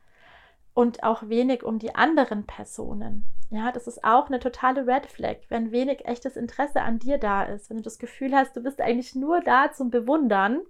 und 0.75 1.03
auch 1.03 1.29
wenig 1.29 1.63
um 1.63 1.79
die 1.79 1.95
anderen 1.95 2.47
Personen. 2.47 3.27
Ja, 3.51 3.71
das 3.71 3.87
ist 3.87 4.03
auch 4.03 4.29
eine 4.29 4.41
totale 4.41 4.87
Red 4.87 5.07
Flag, 5.07 5.37
wenn 5.49 5.73
wenig 5.73 6.07
echtes 6.07 6.37
Interesse 6.37 6.81
an 6.81 6.99
dir 6.99 7.19
da 7.19 7.43
ist, 7.45 7.69
wenn 7.69 7.77
du 7.77 7.83
das 7.83 7.99
Gefühl 7.99 8.35
hast, 8.35 8.57
du 8.57 8.63
bist 8.63 8.81
eigentlich 8.81 9.15
nur 9.15 9.41
da 9.43 9.71
zum 9.73 9.91
Bewundern, 9.91 10.63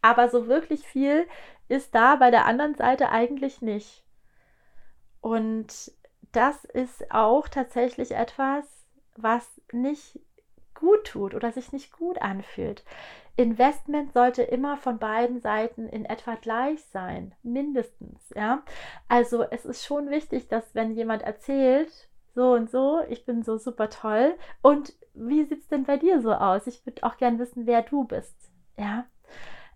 aber 0.00 0.30
so 0.30 0.46
wirklich 0.48 0.86
viel 0.86 1.26
ist 1.68 1.94
da 1.94 2.16
bei 2.16 2.30
der 2.30 2.46
anderen 2.46 2.74
Seite 2.74 3.10
eigentlich 3.10 3.60
nicht. 3.60 4.02
Und 5.20 5.92
das 6.32 6.64
ist 6.64 7.10
auch 7.10 7.48
tatsächlich 7.48 8.12
etwas, 8.12 8.64
was 9.16 9.60
nicht 9.72 10.20
gut 10.74 11.04
tut 11.04 11.34
oder 11.34 11.52
sich 11.52 11.72
nicht 11.72 11.92
gut 11.92 12.20
anfühlt. 12.22 12.84
Investment 13.36 14.12
sollte 14.12 14.42
immer 14.42 14.76
von 14.76 14.98
beiden 14.98 15.40
Seiten 15.40 15.88
in 15.88 16.04
etwa 16.04 16.34
gleich 16.34 16.82
sein, 16.92 17.34
mindestens, 17.42 18.30
ja. 18.34 18.62
Also 19.08 19.44
es 19.50 19.64
ist 19.64 19.84
schon 19.84 20.10
wichtig, 20.10 20.48
dass 20.48 20.74
wenn 20.74 20.94
jemand 20.94 21.22
erzählt, 21.22 22.08
so 22.34 22.52
und 22.52 22.70
so, 22.70 23.00
ich 23.08 23.24
bin 23.24 23.42
so 23.42 23.56
super 23.56 23.90
toll 23.90 24.34
und 24.62 24.94
wie 25.14 25.44
sieht 25.44 25.62
es 25.62 25.68
denn 25.68 25.84
bei 25.84 25.96
dir 25.96 26.20
so 26.20 26.32
aus? 26.32 26.66
Ich 26.66 26.84
würde 26.86 27.02
auch 27.02 27.16
gern 27.16 27.38
wissen, 27.38 27.66
wer 27.66 27.82
du 27.82 28.04
bist, 28.04 28.50
ja. 28.76 29.06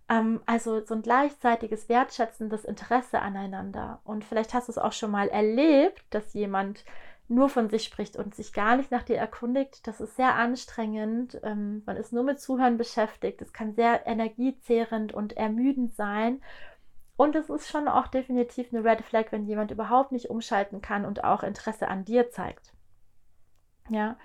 Ähm, 0.09 0.43
also 0.47 0.85
so 0.85 0.95
ein 0.95 1.03
gleichzeitiges 1.03 1.89
wertschätzendes 1.89 2.65
Interesse 2.65 3.21
aneinander. 3.21 4.01
Und 4.05 4.25
vielleicht 4.25 4.55
hast 4.55 4.69
du 4.69 4.73
es 4.73 4.79
auch 4.79 4.93
schon 4.93 5.11
mal 5.11 5.29
erlebt, 5.29 6.05
dass 6.11 6.35
jemand 6.35 6.85
nur 7.27 7.49
von 7.49 7.71
sich 7.71 7.85
spricht 7.85 8.17
und 8.17 8.35
sich 8.35 8.53
gar 8.53 8.77
nicht 8.77 8.91
nach 8.91 9.03
dir 9.03 9.17
erkundigt. 9.17 9.87
Das 9.87 10.01
ist 10.01 10.17
sehr 10.17 10.35
anstrengend. 10.35 11.41
Ähm, 11.43 11.83
man 11.87 11.97
ist 11.97 12.13
nur 12.13 12.23
mit 12.23 12.39
Zuhören 12.41 12.77
beschäftigt. 12.77 13.41
Es 13.41 13.53
kann 13.53 13.75
sehr 13.75 14.07
energiezehrend 14.07 15.15
und 15.15 15.37
ermüdend 15.37 15.95
sein. 15.95 16.43
Und 17.17 17.35
es 17.37 17.49
ist 17.49 17.69
schon 17.69 17.89
auch 17.89 18.09
definitiv 18.09 18.73
eine 18.73 18.85
Red 18.85 19.03
Flag, 19.03 19.27
wenn 19.31 19.47
jemand 19.47 19.71
überhaupt 19.71 20.13
nicht 20.13 20.29
umschalten 20.29 20.83
kann 20.83 21.07
und 21.07 21.25
auch 21.25 21.43
Interesse 21.43 21.89
an 21.89 22.05
dir 22.05 22.31
zeigt. 22.31 22.73
Ja. 23.89 24.19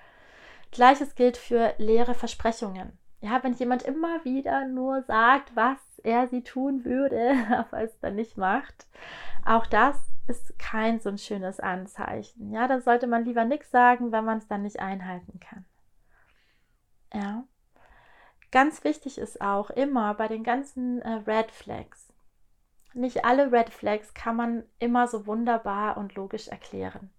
Gleiches 0.71 1.15
gilt 1.15 1.37
für 1.37 1.73
leere 1.77 2.15
Versprechungen 2.15 2.98
ja, 3.21 3.43
wenn 3.43 3.53
jemand 3.53 3.83
immer 3.83 4.23
wieder 4.23 4.65
nur 4.67 5.03
sagt, 5.03 5.55
was 5.55 5.77
er 6.03 6.27
sie 6.27 6.43
tun 6.43 6.85
würde, 6.85 7.33
aber 7.55 7.83
es 7.83 7.99
dann 7.99 8.15
nicht 8.15 8.37
macht, 8.37 8.87
auch 9.45 9.65
das 9.65 9.97
ist 10.27 10.57
kein 10.59 10.99
so 10.99 11.09
ein 11.09 11.17
schönes 11.17 11.59
Anzeichen. 11.59 12.51
Ja, 12.51 12.67
da 12.67 12.81
sollte 12.81 13.07
man 13.07 13.25
lieber 13.25 13.45
nichts 13.45 13.71
sagen, 13.71 14.11
wenn 14.11 14.25
man 14.25 14.37
es 14.37 14.47
dann 14.47 14.61
nicht 14.61 14.79
einhalten 14.79 15.39
kann. 15.39 15.65
Ja. 17.13 17.43
Ganz 18.51 18.83
wichtig 18.83 19.17
ist 19.17 19.41
auch 19.41 19.69
immer 19.69 20.13
bei 20.13 20.27
den 20.27 20.43
ganzen 20.43 21.01
äh, 21.01 21.21
Red 21.27 21.51
Flags. 21.51 22.13
Nicht 22.93 23.25
alle 23.25 23.51
Red 23.51 23.69
Flags 23.69 24.13
kann 24.13 24.35
man 24.35 24.63
immer 24.79 25.07
so 25.07 25.27
wunderbar 25.27 25.97
und 25.97 26.15
logisch 26.15 26.47
erklären. 26.47 27.11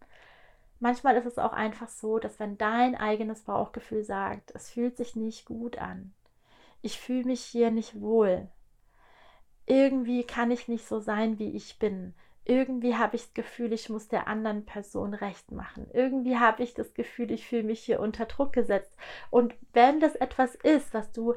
Manchmal 0.80 1.16
ist 1.16 1.26
es 1.26 1.38
auch 1.38 1.52
einfach 1.52 1.88
so, 1.88 2.18
dass 2.18 2.40
wenn 2.40 2.58
dein 2.58 2.94
eigenes 2.96 3.42
Bauchgefühl 3.42 4.02
sagt, 4.02 4.50
es 4.54 4.70
fühlt 4.70 4.96
sich 4.96 5.14
nicht 5.14 5.44
gut 5.44 5.78
an, 5.78 6.14
ich 6.82 6.98
fühle 6.98 7.24
mich 7.24 7.42
hier 7.42 7.70
nicht 7.70 8.00
wohl, 8.00 8.48
irgendwie 9.66 10.24
kann 10.24 10.50
ich 10.50 10.66
nicht 10.66 10.88
so 10.88 10.98
sein, 10.98 11.38
wie 11.38 11.54
ich 11.54 11.78
bin, 11.78 12.14
irgendwie 12.44 12.96
habe 12.96 13.16
ich 13.16 13.22
das 13.24 13.34
Gefühl, 13.34 13.72
ich 13.72 13.90
muss 13.90 14.08
der 14.08 14.26
anderen 14.26 14.64
Person 14.64 15.14
recht 15.14 15.52
machen. 15.52 15.86
Irgendwie 15.92 16.38
habe 16.38 16.62
ich 16.62 16.74
das 16.74 16.94
Gefühl, 16.94 17.30
ich 17.30 17.46
fühle 17.46 17.64
mich 17.64 17.80
hier 17.80 18.00
unter 18.00 18.26
Druck 18.26 18.52
gesetzt. 18.52 18.96
Und 19.30 19.54
wenn 19.72 20.00
das 20.00 20.16
etwas 20.16 20.54
ist, 20.56 20.92
was 20.94 21.12
du 21.12 21.34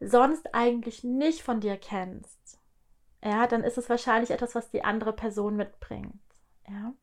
sonst 0.00 0.54
eigentlich 0.54 1.04
nicht 1.04 1.42
von 1.42 1.60
dir 1.60 1.76
kennst, 1.76 2.60
ja, 3.22 3.46
dann 3.46 3.64
ist 3.64 3.78
es 3.78 3.90
wahrscheinlich 3.90 4.30
etwas, 4.30 4.54
was 4.54 4.70
die 4.70 4.84
andere 4.84 5.12
Person 5.12 5.56
mitbringt. 5.56 6.18
Ja. 6.68 6.94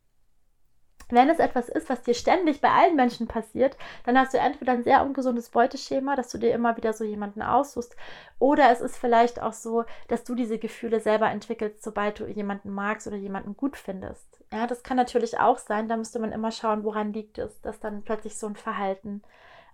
Wenn 1.12 1.30
es 1.30 1.40
etwas 1.40 1.70
ist, 1.70 1.90
was 1.90 2.02
dir 2.02 2.14
ständig 2.14 2.62
bei 2.62 2.70
allen 2.70 2.96
Menschen 2.96 3.28
passiert, 3.28 3.78
dann 4.06 4.18
hast 4.18 4.34
du 4.34 4.40
entweder 4.40 4.74
ein 4.74 4.84
sehr 4.84 5.06
ungesundes 5.06 5.50
Beuteschema, 5.50 6.16
dass 6.16 6.30
du 6.30 6.38
dir 6.38 6.54
immer 6.54 6.78
wieder 6.78 6.94
so 6.94 7.04
jemanden 7.04 7.42
aussuchst, 7.42 7.96
oder 8.40 8.72
es 8.72 8.82
ist 8.82 8.98
vielleicht 8.98 9.42
auch 9.42 9.54
so, 9.54 9.86
dass 10.08 10.24
du 10.24 10.34
diese 10.36 10.58
Gefühle 10.58 11.00
selber 11.00 11.30
entwickelst, 11.30 11.84
sobald 11.84 12.20
du 12.20 12.26
jemanden 12.26 12.72
magst 12.72 13.08
oder 13.08 13.18
jemanden 13.18 13.56
gut 13.56 13.78
findest. 13.78 14.44
Ja, 14.52 14.68
das 14.68 14.84
kann 14.84 14.98
natürlich 14.98 15.40
auch 15.40 15.58
sein, 15.58 15.88
da 15.88 15.98
müsste 15.98 16.20
man 16.20 16.32
immer 16.32 16.52
schauen, 16.52 16.84
woran 16.84 17.14
liegt 17.14 17.38
es, 17.38 17.62
dass 17.62 17.80
dann 17.80 18.04
plötzlich 18.04 18.38
so 18.38 18.48
ein 18.48 18.56
Verhalten 18.56 19.22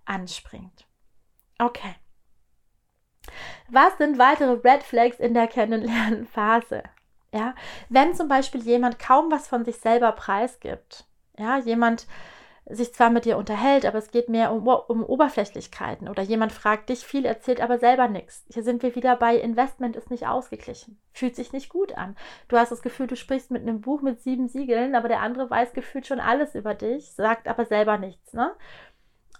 anspringt. 0.04 0.86
Okay. 1.58 1.94
Was 3.70 3.98
sind 3.98 4.18
weitere 4.18 4.52
Red 4.68 4.82
Flags 4.82 5.18
in 5.18 5.34
der 5.34 5.48
Kennenlernphase? 5.48 6.82
Ja, 7.32 7.54
wenn 7.90 8.14
zum 8.14 8.28
Beispiel 8.28 8.62
jemand 8.62 8.98
kaum 8.98 9.30
was 9.30 9.48
von 9.48 9.64
sich 9.64 9.76
selber 9.76 10.12
preisgibt, 10.12 11.06
ja, 11.38 11.58
jemand 11.58 12.06
sich 12.70 12.92
zwar 12.92 13.10
mit 13.10 13.24
dir 13.24 13.38
unterhält, 13.38 13.86
aber 13.86 13.98
es 13.98 14.10
geht 14.10 14.28
mehr 14.28 14.52
um, 14.52 14.66
um 14.66 15.02
Oberflächlichkeiten 15.02 16.08
oder 16.08 16.22
jemand 16.22 16.52
fragt 16.52 16.90
dich 16.90 17.00
viel, 17.00 17.24
erzählt 17.24 17.60
aber 17.60 17.78
selber 17.78 18.08
nichts. 18.08 18.44
Hier 18.52 18.62
sind 18.62 18.82
wir 18.82 18.94
wieder 18.94 19.16
bei 19.16 19.36
Investment 19.36 19.96
ist 19.96 20.10
nicht 20.10 20.26
ausgeglichen. 20.26 21.00
Fühlt 21.12 21.34
sich 21.34 21.52
nicht 21.52 21.70
gut 21.70 21.96
an. 21.96 22.16
Du 22.48 22.58
hast 22.58 22.70
das 22.70 22.82
Gefühl, 22.82 23.06
du 23.06 23.16
sprichst 23.16 23.50
mit 23.50 23.62
einem 23.62 23.80
Buch 23.80 24.02
mit 24.02 24.20
sieben 24.20 24.48
Siegeln, 24.48 24.94
aber 24.94 25.08
der 25.08 25.20
andere 25.20 25.48
weiß 25.48 25.72
gefühlt 25.72 26.06
schon 26.06 26.20
alles 26.20 26.54
über 26.54 26.74
dich, 26.74 27.12
sagt 27.12 27.48
aber 27.48 27.64
selber 27.64 27.96
nichts. 27.96 28.34
Ne? 28.34 28.52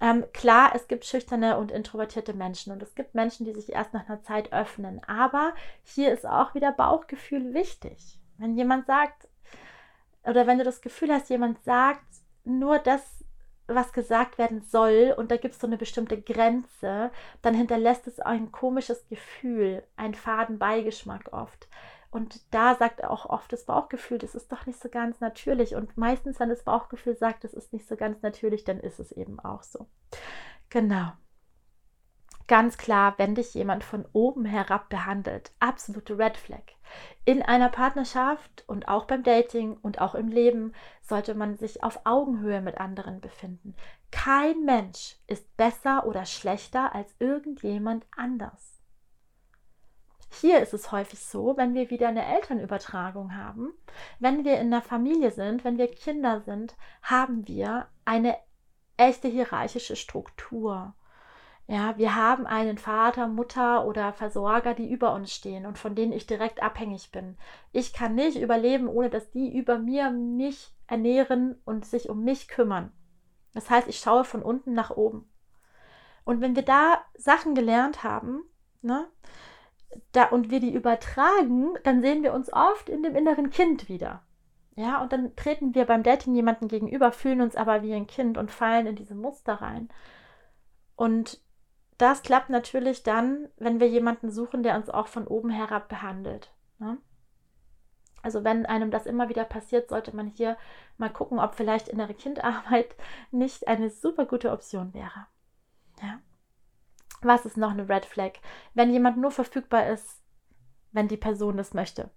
Ähm, 0.01 0.25
klar, 0.33 0.73
es 0.75 0.89
gibt 0.89 1.05
schüchterne 1.05 1.59
und 1.59 1.71
introvertierte 1.71 2.33
Menschen 2.33 2.73
und 2.73 2.83
es 2.83 2.95
gibt 2.95 3.15
Menschen, 3.15 3.45
die 3.45 3.53
sich 3.53 3.73
erst 3.73 3.93
nach 3.93 4.09
einer 4.09 4.23
Zeit 4.23 4.53
öffnen. 4.53 5.03
Aber 5.07 5.53
hier 5.83 6.13
ist 6.13 6.27
auch 6.27 6.55
wieder 6.55 6.73
Bauchgefühl 6.73 7.53
wichtig. 7.53 8.21
Wenn 8.39 8.55
jemand 8.55 8.87
sagt, 8.87 9.29
oder 10.29 10.47
wenn 10.47 10.59
du 10.59 10.65
das 10.65 10.81
Gefühl 10.81 11.13
hast, 11.13 11.31
jemand 11.31 11.63
sagt 11.65 12.05
nur 12.45 12.79
das, 12.79 13.03
was 13.67 13.93
gesagt 13.93 14.39
werden 14.39 14.63
soll 14.63 15.15
und 15.17 15.31
da 15.31 15.37
gibt 15.37 15.55
es 15.55 15.61
so 15.61 15.67
eine 15.67 15.77
bestimmte 15.77 16.21
Grenze, 16.21 17.11
dann 17.43 17.55
hinterlässt 17.55 18.07
es 18.07 18.21
ein 18.21 18.51
komisches 18.51 19.07
Gefühl, 19.09 19.83
einen 19.97 20.15
faden 20.15 20.59
Beigeschmack 20.59 21.33
oft. 21.33 21.69
Und 22.11 22.41
da 22.55 22.75
sagt 22.75 23.05
auch 23.05 23.27
oft 23.27 23.53
das 23.53 23.67
Bauchgefühl, 23.67 24.17
das 24.17 24.35
ist 24.35 24.51
doch 24.51 24.65
nicht 24.65 24.81
so 24.81 24.89
ganz 24.89 25.21
natürlich. 25.21 25.75
Und 25.75 25.99
meistens, 25.99 26.41
wenn 26.41 26.49
das 26.49 26.63
Bauchgefühl 26.63 27.17
sagt, 27.17 27.45
das 27.45 27.53
ist 27.53 27.75
nicht 27.75 27.87
so 27.87 27.97
ganz 27.97 28.23
natürlich, 28.23 28.65
dann 28.65 28.81
ist 28.81 28.99
es 28.99 29.13
eben 29.13 29.39
auch 29.41 29.63
so. 29.63 29.87
Genau. 30.71 31.13
Ganz 32.49 32.79
klar, 32.79 33.15
wenn 33.19 33.35
dich 33.35 33.53
jemand 33.53 33.85
von 33.85 34.07
oben 34.15 34.47
herab 34.47 34.89
behandelt, 34.89 35.53
absolute 35.61 36.19
Red 36.19 36.39
Flag. 36.39 36.63
In 37.27 37.43
einer 37.43 37.69
Partnerschaft 37.69 38.65
und 38.67 38.89
auch 38.89 39.05
beim 39.05 39.23
Dating 39.23 39.77
und 39.77 40.01
auch 40.01 40.15
im 40.15 40.29
Leben 40.29 40.73
sollte 41.03 41.35
man 41.35 41.59
sich 41.59 41.83
auf 41.83 42.01
Augenhöhe 42.05 42.63
mit 42.63 42.79
anderen 42.79 43.21
befinden. 43.21 43.77
Kein 44.11 44.65
Mensch 44.65 45.17
ist 45.27 45.55
besser 45.59 46.07
oder 46.07 46.25
schlechter 46.25 46.95
als 46.95 47.15
irgendjemand 47.19 48.07
anders. 48.17 48.81
Hier 50.41 50.61
ist 50.61 50.73
es 50.73 50.91
häufig 50.91 51.21
so, 51.21 51.57
wenn 51.59 51.75
wir 51.75 51.91
wieder 51.91 52.09
eine 52.09 52.25
Elternübertragung 52.25 53.37
haben, 53.37 53.73
wenn 54.21 54.47
wir 54.47 54.59
in 54.59 54.71
der 54.71 54.83
Familie 54.83 55.33
sind, 55.33 55.65
wenn 55.65 55.77
wir 55.77 55.91
Kinder 55.91 56.41
sind, 56.41 56.77
haben 57.03 57.47
wir 57.47 57.89
eine 58.07 58.39
echte 58.97 59.29
hierarchische 59.29 59.97
Struktur. 59.97 60.95
Ja, 61.71 61.99
wir 61.99 62.15
haben 62.15 62.47
einen 62.47 62.79
Vater, 62.79 63.29
Mutter 63.29 63.85
oder 63.85 64.15
Versorger, 64.15 64.73
die 64.73 64.91
über 64.91 65.13
uns 65.13 65.31
stehen 65.31 65.67
und 65.67 65.77
von 65.77 65.95
denen 65.95 66.13
ich 66.15 66.27
direkt 66.27 66.63
abhängig 66.63 67.13
bin. 67.13 67.37
Ich 67.73 67.93
kann 67.93 68.15
nicht 68.15 68.41
überleben, 68.41 68.89
ohne 68.89 69.11
dass 69.11 69.31
die 69.31 69.55
über 69.55 69.79
mir 69.79 70.11
mich 70.11 70.75
ernähren 70.87 71.61
und 71.67 71.85
sich 71.85 72.09
um 72.09 72.25
mich 72.25 72.49
kümmern. 72.49 72.91
Das 73.53 73.69
heißt, 73.69 73.87
ich 73.87 73.99
schaue 73.99 74.25
von 74.25 74.43
unten 74.43 74.73
nach 74.73 74.91
oben. 74.91 75.31
Und 76.25 76.41
wenn 76.41 76.57
wir 76.57 76.65
da 76.65 77.03
Sachen 77.19 77.55
gelernt 77.55 78.03
haben, 78.03 78.45
ne, 78.81 79.07
da, 80.13 80.25
und 80.25 80.51
wir 80.51 80.61
die 80.61 80.73
übertragen, 80.73 81.75
dann 81.85 82.01
sehen 82.01 82.23
wir 82.23 82.33
uns 82.33 82.51
oft 82.51 82.89
in 82.89 83.03
dem 83.03 83.15
inneren 83.15 83.51
Kind 83.51 83.91
wieder. 83.91 84.23
Ja, 84.75 85.03
und 85.03 85.13
dann 85.13 85.37
treten 85.37 85.75
wir 85.75 85.85
beim 85.85 86.03
Dating 86.03 86.35
jemanden 86.35 86.69
gegenüber, 86.69 87.13
fühlen 87.13 87.43
uns 87.43 87.57
aber 87.57 87.83
wie 87.83 87.93
ein 87.93 88.07
Kind 88.07 88.39
und 88.39 88.51
fallen 88.51 88.87
in 88.87 88.97
diese 88.97 89.15
Muster 89.15 89.55
rein. 89.55 89.91
Und 90.97 91.43
das 91.99 92.23
klappt 92.23 92.49
natürlich 92.49 93.03
dann, 93.03 93.49
wenn 93.57 93.81
wir 93.81 93.89
jemanden 93.89 94.31
suchen, 94.31 94.63
der 94.63 94.77
uns 94.77 94.89
auch 94.89 95.09
von 95.09 95.27
oben 95.27 95.51
herab 95.51 95.89
behandelt. 95.89 96.53
Ne? 96.79 96.99
Also 98.23 98.45
wenn 98.45 98.67
einem 98.67 98.91
das 98.91 99.07
immer 99.07 99.29
wieder 99.29 99.45
passiert, 99.45 99.89
sollte 99.89 100.15
man 100.15 100.29
hier 100.29 100.57
mal 100.97 101.11
gucken, 101.13 101.39
ob 101.39 101.55
vielleicht 101.55 101.89
innere 101.89 102.15
Kindarbeit 102.15 102.95
nicht 103.31 103.69
eine 103.69 103.91
super 103.91 104.27
gute 104.27 104.53
Option 104.53 104.95
wäre. 104.95 105.27
Ja. 106.03 106.21
Was 107.21 107.45
ist 107.45 107.57
noch 107.57 107.73
eine 107.73 107.89
Red 107.89 108.07
Flag? 108.07 108.35
Wenn 108.75 108.93
jemand 108.93 109.19
nur 109.19 109.33
verfügbar 109.33 109.89
ist, 109.89 110.23
wenn 110.93 111.09
die 111.09 111.17
Person 111.17 111.57
das 111.57 111.75
möchte. 111.75 112.11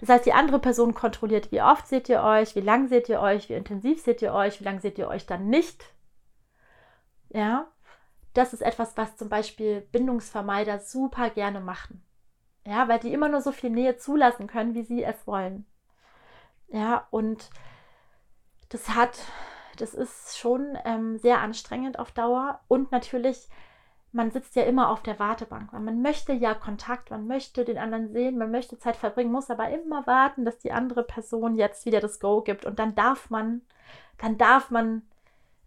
Das 0.00 0.08
heißt, 0.08 0.26
die 0.26 0.32
andere 0.32 0.58
Person 0.58 0.94
kontrolliert, 0.94 1.52
wie 1.52 1.62
oft 1.62 1.86
seht 1.86 2.08
ihr 2.08 2.22
euch, 2.22 2.56
wie 2.56 2.60
lang 2.60 2.88
seht 2.88 3.08
ihr 3.08 3.20
euch, 3.20 3.48
wie 3.48 3.54
intensiv 3.54 4.02
seht 4.02 4.22
ihr 4.22 4.32
euch, 4.32 4.60
wie 4.60 4.64
lange 4.64 4.80
seht 4.80 4.98
ihr 4.98 5.08
euch 5.08 5.26
dann 5.26 5.48
nicht. 5.48 5.84
Ja, 7.28 7.70
das 8.34 8.52
ist 8.52 8.62
etwas, 8.62 8.96
was 8.96 9.16
zum 9.16 9.28
Beispiel 9.28 9.80
Bindungsvermeider 9.92 10.80
super 10.80 11.30
gerne 11.30 11.60
machen. 11.60 12.02
Ja, 12.66 12.88
weil 12.88 12.98
die 12.98 13.12
immer 13.12 13.28
nur 13.28 13.40
so 13.40 13.52
viel 13.52 13.70
Nähe 13.70 13.96
zulassen 13.96 14.46
können, 14.46 14.74
wie 14.74 14.82
sie 14.82 15.02
es 15.02 15.26
wollen. 15.26 15.64
Ja, 16.68 17.06
und 17.10 17.50
das 18.68 18.90
hat, 18.90 19.18
das 19.78 19.94
ist 19.94 20.38
schon 20.38 20.76
ähm, 20.84 21.18
sehr 21.18 21.40
anstrengend 21.40 21.98
auf 21.98 22.12
Dauer 22.12 22.60
und 22.68 22.92
natürlich 22.92 23.48
man 24.12 24.30
sitzt 24.30 24.56
ja 24.56 24.62
immer 24.62 24.90
auf 24.90 25.02
der 25.02 25.18
Wartebank. 25.18 25.72
Man 25.72 26.00
möchte 26.02 26.32
ja 26.32 26.54
Kontakt, 26.54 27.10
man 27.10 27.26
möchte 27.26 27.64
den 27.64 27.78
anderen 27.78 28.08
sehen, 28.08 28.38
man 28.38 28.50
möchte 28.50 28.78
Zeit 28.78 28.96
verbringen, 28.96 29.30
muss 29.30 29.50
aber 29.50 29.68
immer 29.68 30.06
warten, 30.06 30.44
dass 30.44 30.58
die 30.58 30.72
andere 30.72 31.02
Person 31.02 31.56
jetzt 31.56 31.84
wieder 31.84 32.00
das 32.00 32.18
Go 32.18 32.40
gibt 32.42 32.64
und 32.64 32.78
dann 32.78 32.94
darf 32.94 33.30
man, 33.30 33.62
dann 34.16 34.38
darf 34.38 34.70
man 34.70 35.02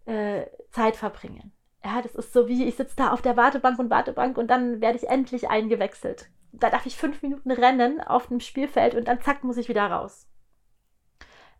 äh, 0.06 0.46
Zeit 0.70 0.96
verbringen. 0.96 1.52
Ja, 1.84 2.00
das 2.00 2.14
ist 2.14 2.32
so 2.32 2.48
wie, 2.48 2.64
ich 2.64 2.76
sitze 2.76 2.96
da 2.96 3.12
auf 3.12 3.22
der 3.22 3.36
Wartebank 3.36 3.78
und 3.78 3.90
Wartebank 3.90 4.38
und 4.38 4.48
dann 4.48 4.80
werde 4.80 4.98
ich 4.98 5.08
endlich 5.08 5.50
eingewechselt. 5.50 6.30
Da 6.52 6.70
darf 6.70 6.86
ich 6.86 6.96
fünf 6.96 7.22
Minuten 7.22 7.50
rennen 7.50 8.00
auf 8.00 8.28
dem 8.28 8.40
Spielfeld 8.40 8.94
und 8.94 9.08
dann 9.08 9.20
zack, 9.20 9.42
muss 9.42 9.56
ich 9.56 9.68
wieder 9.68 9.86
raus. 9.86 10.28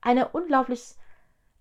Eine 0.00 0.28
unglaublich 0.28 0.96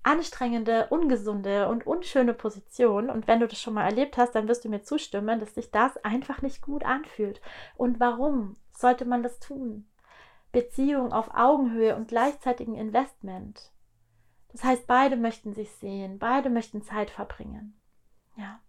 anstrengende, 0.04 0.88
ungesunde 0.90 1.68
und 1.70 1.86
unschöne 1.86 2.34
Position. 2.34 3.10
Und 3.10 3.28
wenn 3.28 3.40
du 3.40 3.48
das 3.48 3.60
schon 3.62 3.74
mal 3.74 3.86
erlebt 3.86 4.18
hast, 4.18 4.34
dann 4.34 4.48
wirst 4.48 4.66
du 4.66 4.70
mir 4.70 4.82
zustimmen, 4.82 5.40
dass 5.40 5.56
sich 5.56 5.72
das 5.72 5.98
einfach 6.04 6.42
nicht 6.42 6.62
gut 6.62 6.84
anfühlt. 6.84 7.42
Und 7.76 8.00
warum 8.00 8.56
sollte 8.72 9.06
man 9.06 9.24
das 9.24 9.40
tun? 9.40 9.88
Beziehung 10.52 11.14
auf 11.14 11.34
Augenhöhe 11.34 11.96
und 11.96 12.08
gleichzeitigen 12.08 12.76
Investment. 12.76 13.72
Das 14.52 14.64
heißt, 14.64 14.86
beide 14.86 15.16
möchten 15.16 15.54
sich 15.54 15.72
sehen, 15.72 16.20
beide 16.20 16.50
möchten 16.50 16.82
Zeit 16.82 17.10
verbringen. 17.10 17.81
Ja. 18.42 18.60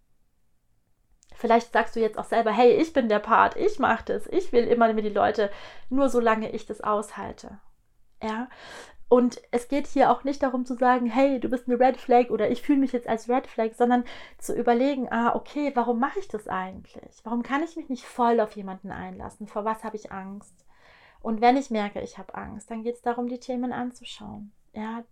Vielleicht 1.35 1.73
sagst 1.73 1.95
du 1.95 1.99
jetzt 1.99 2.17
auch 2.17 2.25
selber, 2.25 2.51
hey, 2.51 2.73
ich 2.73 2.93
bin 2.93 3.09
der 3.09 3.19
Part, 3.19 3.57
ich 3.57 3.79
mache 3.79 4.05
das, 4.05 4.27
ich 4.27 4.53
will 4.53 4.65
immer 4.65 4.93
mit 4.93 5.03
die 5.03 5.09
Leute, 5.09 5.51
nur 5.89 6.09
solange 6.09 6.51
ich 6.51 6.65
das 6.65 6.81
aushalte. 6.81 7.59
Ja, 8.21 8.47
und 9.09 9.41
es 9.51 9.67
geht 9.67 9.87
hier 9.87 10.11
auch 10.11 10.23
nicht 10.23 10.41
darum 10.41 10.65
zu 10.65 10.75
sagen, 10.75 11.07
hey, 11.07 11.39
du 11.39 11.49
bist 11.49 11.67
eine 11.67 11.79
Red 11.79 11.97
Flag 11.97 12.29
oder 12.29 12.49
ich 12.49 12.61
fühle 12.61 12.79
mich 12.79 12.93
jetzt 12.93 13.07
als 13.07 13.27
Red 13.29 13.47
Flag, 13.47 13.73
sondern 13.73 14.05
zu 14.37 14.55
überlegen, 14.55 15.11
ah, 15.11 15.35
okay, 15.35 15.71
warum 15.75 15.99
mache 15.99 16.19
ich 16.19 16.27
das 16.27 16.47
eigentlich? 16.47 17.21
Warum 17.23 17.43
kann 17.43 17.63
ich 17.63 17.75
mich 17.75 17.89
nicht 17.89 18.05
voll 18.05 18.39
auf 18.39 18.55
jemanden 18.55 18.91
einlassen? 18.91 19.47
Vor 19.47 19.65
was 19.65 19.83
habe 19.83 19.97
ich 19.97 20.11
Angst? 20.11 20.65
Und 21.21 21.41
wenn 21.41 21.57
ich 21.57 21.69
merke, 21.69 22.01
ich 22.01 22.17
habe 22.17 22.35
Angst, 22.35 22.71
dann 22.71 22.83
geht 22.83 22.95
es 22.95 23.01
darum, 23.01 23.27
die 23.27 23.39
Themen 23.39 23.71
anzuschauen. 23.71 24.51
Ja, 24.73 25.03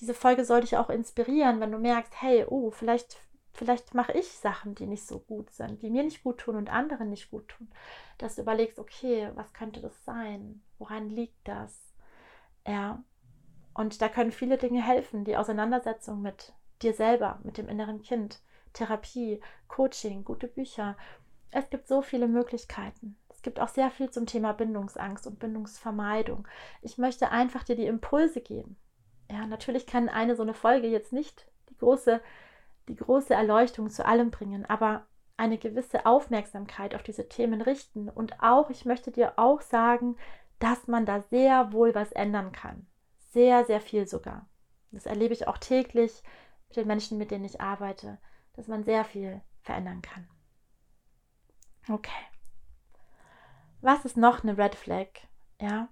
diese 0.00 0.14
Folge 0.14 0.44
soll 0.44 0.62
dich 0.62 0.76
auch 0.76 0.88
inspirieren, 0.88 1.60
wenn 1.60 1.72
du 1.72 1.78
merkst, 1.78 2.22
hey, 2.22 2.46
oh, 2.48 2.70
vielleicht, 2.70 3.18
vielleicht 3.52 3.94
mache 3.94 4.12
ich 4.12 4.28
Sachen, 4.28 4.74
die 4.74 4.86
nicht 4.86 5.06
so 5.06 5.20
gut 5.20 5.50
sind, 5.50 5.82
die 5.82 5.90
mir 5.90 6.04
nicht 6.04 6.22
gut 6.22 6.38
tun 6.38 6.56
und 6.56 6.70
anderen 6.70 7.10
nicht 7.10 7.30
gut 7.30 7.48
tun. 7.48 7.70
Dass 8.18 8.36
du 8.36 8.42
überlegst, 8.42 8.78
okay, 8.78 9.30
was 9.34 9.52
könnte 9.52 9.80
das 9.80 10.04
sein? 10.04 10.62
Woran 10.78 11.08
liegt 11.10 11.46
das? 11.46 11.94
Ja, 12.66 13.02
und 13.74 14.02
da 14.02 14.08
können 14.08 14.32
viele 14.32 14.58
Dinge 14.58 14.82
helfen. 14.82 15.24
Die 15.24 15.36
Auseinandersetzung 15.36 16.20
mit 16.20 16.52
dir 16.82 16.94
selber, 16.94 17.38
mit 17.44 17.58
dem 17.58 17.68
inneren 17.68 18.02
Kind, 18.02 18.40
Therapie, 18.72 19.40
Coaching, 19.68 20.24
gute 20.24 20.48
Bücher. 20.48 20.96
Es 21.50 21.70
gibt 21.70 21.88
so 21.88 22.02
viele 22.02 22.28
Möglichkeiten. 22.28 23.16
Es 23.28 23.42
gibt 23.42 23.60
auch 23.60 23.68
sehr 23.68 23.90
viel 23.90 24.10
zum 24.10 24.26
Thema 24.26 24.52
Bindungsangst 24.52 25.26
und 25.26 25.38
Bindungsvermeidung. 25.38 26.48
Ich 26.82 26.98
möchte 26.98 27.30
einfach 27.30 27.62
dir 27.62 27.76
die 27.76 27.86
Impulse 27.86 28.40
geben. 28.40 28.76
Ja, 29.30 29.46
natürlich 29.46 29.86
kann 29.86 30.08
eine 30.08 30.34
so 30.34 30.42
eine 30.42 30.54
Folge 30.54 30.88
jetzt 30.88 31.12
nicht 31.12 31.46
die 31.70 31.76
große, 31.76 32.20
die 32.88 32.96
große 32.96 33.34
Erleuchtung 33.34 33.90
zu 33.90 34.04
allem 34.04 34.30
bringen, 34.30 34.64
aber 34.66 35.06
eine 35.36 35.58
gewisse 35.58 36.04
Aufmerksamkeit 36.04 36.94
auf 36.94 37.02
diese 37.02 37.28
Themen 37.28 37.62
richten. 37.62 38.08
Und 38.08 38.42
auch, 38.42 38.70
ich 38.70 38.84
möchte 38.84 39.10
dir 39.10 39.34
auch 39.38 39.60
sagen, 39.60 40.16
dass 40.58 40.88
man 40.88 41.06
da 41.06 41.20
sehr 41.22 41.72
wohl 41.72 41.94
was 41.94 42.12
ändern 42.12 42.52
kann. 42.52 42.86
Sehr, 43.30 43.64
sehr 43.64 43.80
viel 43.80 44.08
sogar. 44.08 44.48
Das 44.90 45.06
erlebe 45.06 45.34
ich 45.34 45.46
auch 45.46 45.58
täglich 45.58 46.22
mit 46.68 46.76
den 46.76 46.86
Menschen, 46.86 47.18
mit 47.18 47.30
denen 47.30 47.44
ich 47.44 47.60
arbeite, 47.60 48.18
dass 48.54 48.66
man 48.66 48.82
sehr 48.84 49.04
viel 49.04 49.40
verändern 49.62 50.02
kann. 50.02 50.28
Okay. 51.88 52.10
Was 53.80 54.04
ist 54.04 54.16
noch 54.16 54.42
eine 54.42 54.58
Red 54.58 54.74
Flag? 54.74 55.08
Ja, 55.60 55.88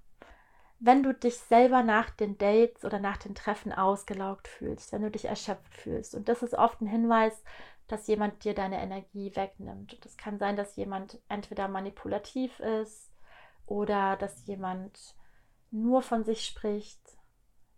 wenn 0.78 1.02
du 1.02 1.14
dich 1.14 1.38
selber 1.38 1.82
nach 1.82 2.10
den 2.10 2.36
Dates 2.38 2.84
oder 2.84 2.98
nach 2.98 3.16
den 3.16 3.34
Treffen 3.34 3.72
ausgelaugt 3.72 4.48
fühlst, 4.48 4.92
wenn 4.92 5.02
du 5.02 5.10
dich 5.10 5.24
erschöpft 5.24 5.74
fühlst. 5.74 6.14
Und 6.14 6.28
das 6.28 6.42
ist 6.42 6.54
oft 6.54 6.80
ein 6.80 6.86
Hinweis, 6.86 7.42
dass 7.88 8.06
jemand 8.06 8.44
dir 8.44 8.54
deine 8.54 8.82
Energie 8.82 9.34
wegnimmt. 9.34 9.94
Und 9.94 10.04
es 10.04 10.16
kann 10.16 10.38
sein, 10.38 10.56
dass 10.56 10.76
jemand 10.76 11.18
entweder 11.28 11.68
manipulativ 11.68 12.58
ist 12.60 13.10
oder 13.66 14.16
dass 14.16 14.46
jemand 14.46 15.14
nur 15.70 16.02
von 16.02 16.24
sich 16.24 16.44
spricht, 16.44 17.00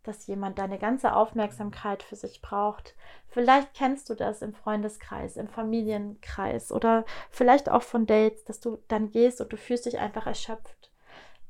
dass 0.02 0.26
jemand 0.26 0.58
deine 0.58 0.78
ganze 0.78 1.14
Aufmerksamkeit 1.14 2.02
für 2.02 2.16
sich 2.16 2.40
braucht. 2.40 2.94
Vielleicht 3.28 3.74
kennst 3.74 4.08
du 4.08 4.14
das 4.14 4.42
im 4.42 4.54
Freundeskreis, 4.54 5.36
im 5.36 5.48
Familienkreis 5.48 6.72
oder 6.72 7.04
vielleicht 7.30 7.68
auch 7.68 7.82
von 7.82 8.06
Dates, 8.06 8.44
dass 8.44 8.60
du 8.60 8.78
dann 8.88 9.10
gehst 9.10 9.40
und 9.40 9.52
du 9.52 9.56
fühlst 9.56 9.86
dich 9.86 9.98
einfach 9.98 10.26
erschöpft. 10.26 10.90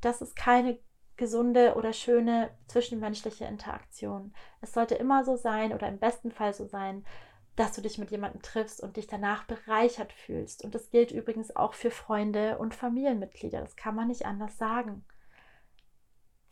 Das 0.01 0.21
ist 0.21 0.35
keine 0.35 0.79
gesunde 1.19 1.75
oder 1.75 1.93
schöne 1.93 2.49
zwischenmenschliche 2.69 3.45
Interaktion. 3.45 4.33
Es 4.63 4.73
sollte 4.73 4.95
immer 4.95 5.25
so 5.25 5.37
sein 5.37 5.75
oder 5.75 5.87
im 5.89 5.99
besten 5.99 6.31
Fall 6.31 6.55
so 6.55 6.65
sein, 6.65 7.05
dass 7.57 7.73
du 7.73 7.83
dich 7.83 7.99
mit 7.99 8.11
jemandem 8.11 8.41
triffst 8.41 8.81
und 8.81 8.97
dich 8.97 9.09
danach 9.09 9.45
bereichert 9.45 10.13
fühlst. 10.13 10.65
Und 10.65 10.75
das 10.75 10.91
gilt 10.91 11.11
übrigens 11.11 11.55
auch 11.55 11.75
für 11.75 11.91
Freunde 11.91 12.57
und 12.59 12.75
Familienmitglieder. 12.75 13.61
Das 13.61 13.77
kann 13.77 13.97
man 13.97 14.09
nicht 14.09 14.25
anders 14.25 14.57
sagen. 14.57 15.05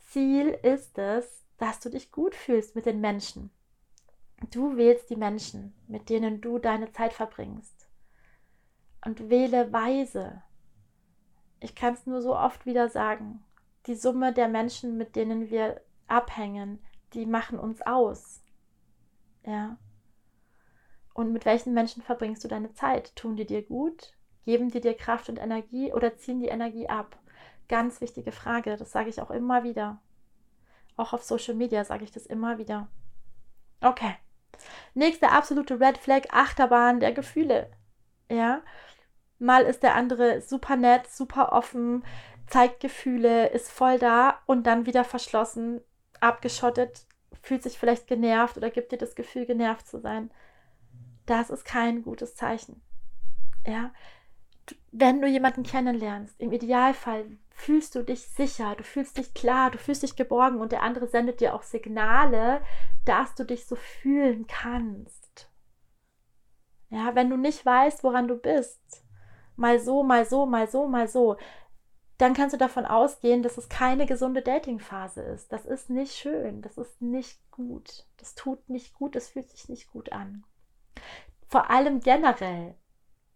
Ziel 0.09 0.49
ist 0.49 0.99
es, 0.99 1.45
dass 1.59 1.81
du 1.81 1.89
dich 1.89 2.11
gut 2.11 2.35
fühlst 2.35 2.75
mit 2.75 2.87
den 2.87 3.01
Menschen. 3.01 3.51
Du 4.51 4.77
wählst 4.77 5.09
die 5.09 5.17
Menschen, 5.17 5.75
mit 5.87 6.11
denen 6.11 6.41
du 6.41 6.59
deine 6.59 6.93
Zeit 6.93 7.13
verbringst. 7.13 7.89
Und 9.05 9.31
wähle 9.31 9.73
weise. 9.73 10.43
Ich 11.61 11.77
kann 11.77 11.95
es 11.95 12.05
nur 12.05 12.21
so 12.21 12.37
oft 12.37 12.67
wieder 12.67 12.89
sagen 12.89 13.46
die 13.87 13.95
Summe 13.95 14.33
der 14.33 14.49
Menschen, 14.49 14.97
mit 14.97 15.17
denen 15.17 15.51
wir 15.51 15.81
abhängen, 16.07 16.85
die 17.15 17.27
machen 17.27 17.59
uns 17.59 17.83
aus. 17.83 18.43
Ja. 19.45 19.79
Und 21.15 21.33
mit 21.33 21.45
welchen 21.45 21.73
Menschen 21.73 22.03
verbringst 22.03 22.45
du 22.45 22.49
deine 22.49 22.73
Zeit? 22.75 23.15
Tun 23.17 23.37
die 23.37 23.47
dir 23.47 23.63
gut? 23.63 24.15
Geben 24.45 24.71
die 24.71 24.81
dir 24.81 24.95
Kraft 24.95 25.29
und 25.29 25.39
Energie 25.39 25.93
oder 25.93 26.17
ziehen 26.17 26.41
die 26.41 26.49
Energie 26.49 26.89
ab? 26.89 27.19
Ganz 27.69 28.01
wichtige 28.01 28.33
Frage, 28.33 28.77
das 28.77 28.93
sage 28.93 29.09
ich 29.09 29.21
auch 29.21 29.31
immer 29.31 29.65
wieder. 29.65 30.01
Auch 30.97 31.13
auf 31.13 31.23
Social 31.23 31.55
Media 31.55 31.85
sage 31.85 32.05
ich 32.05 32.13
das 32.13 32.27
immer 32.27 32.59
wieder. 32.59 32.89
Okay. 33.81 34.15
Nächste 34.95 35.31
absolute 35.31 35.81
Red 35.81 35.99
Flag, 35.99 36.23
Achterbahn 36.31 37.01
der 37.01 37.13
Gefühle. 37.13 37.71
Ja. 38.31 38.63
Mal 39.39 39.65
ist 39.65 39.83
der 39.83 39.95
andere 39.95 40.41
super 40.41 40.77
nett, 40.77 41.09
super 41.09 41.53
offen, 41.53 42.05
zeigt 42.47 42.81
Gefühle, 42.81 43.49
ist 43.49 43.71
voll 43.71 43.99
da 43.99 44.41
und 44.47 44.67
dann 44.67 44.87
wieder 44.87 45.05
verschlossen, 45.05 45.81
abgeschottet, 46.21 47.07
fühlt 47.43 47.63
sich 47.63 47.79
vielleicht 47.79 48.07
genervt 48.07 48.57
oder 48.57 48.71
gibt 48.71 48.93
dir 48.93 48.99
das 48.99 49.15
Gefühl, 49.15 49.47
genervt 49.47 49.87
zu 49.87 49.99
sein. 50.01 50.31
Das 51.27 51.51
ist 51.51 51.65
kein 51.65 52.03
gutes 52.03 52.37
Zeichen. 52.37 52.83
Ja, 53.67 53.93
wenn 54.93 55.21
du 55.21 55.29
jemanden 55.29 55.63
kennenlernst, 55.63 56.41
im 56.41 56.53
Idealfall 56.53 57.27
fühlst 57.51 57.95
du 57.95 58.03
dich 58.03 58.27
sicher, 58.29 58.75
du 58.77 58.85
fühlst 58.85 59.19
dich 59.19 59.35
klar, 59.35 59.71
du 59.71 59.79
fühlst 59.79 60.03
dich 60.03 60.17
geborgen 60.17 60.61
und 60.61 60.73
der 60.73 60.83
andere 60.83 61.07
sendet 61.07 61.41
dir 61.41 61.55
auch 61.55 61.63
Signale, 61.63 62.61
dass 63.05 63.35
du 63.35 63.45
dich 63.45 63.67
so 63.67 63.77
fühlen 63.77 64.47
kannst. 64.47 65.51
Ja, 66.91 67.15
wenn 67.15 67.31
du 67.31 67.37
nicht 67.37 67.65
weißt, 67.65 68.05
woran 68.05 68.29
du 68.29 68.37
bist, 68.37 69.05
mal 69.57 69.81
so, 69.81 70.03
mal 70.03 70.25
so, 70.25 70.47
mal 70.47 70.69
so, 70.69 70.87
mal 70.87 71.09
so, 71.09 71.37
dann 72.19 72.35
kannst 72.35 72.55
du 72.55 72.59
davon 72.59 72.87
ausgehen, 72.87 73.43
dass 73.43 73.59
es 73.59 73.69
keine 73.69 74.07
gesunde 74.07 74.43
Datingphase 74.43 75.21
ist. 75.23 75.53
Das 75.53 75.67
ist 75.67 75.91
nicht 75.91 76.15
schön, 76.15 76.63
das 76.63 76.79
ist 76.79 77.03
nicht 77.03 77.39
gut, 77.51 78.07
das 78.17 78.35
tut 78.35 78.69
nicht 78.69 78.95
gut, 78.95 79.15
das 79.15 79.29
fühlt 79.29 79.51
sich 79.51 79.69
nicht 79.69 79.91
gut 79.93 80.13
an. 80.13 80.45
Vor 81.49 81.71
allem 81.71 82.01
generell. 82.01 82.75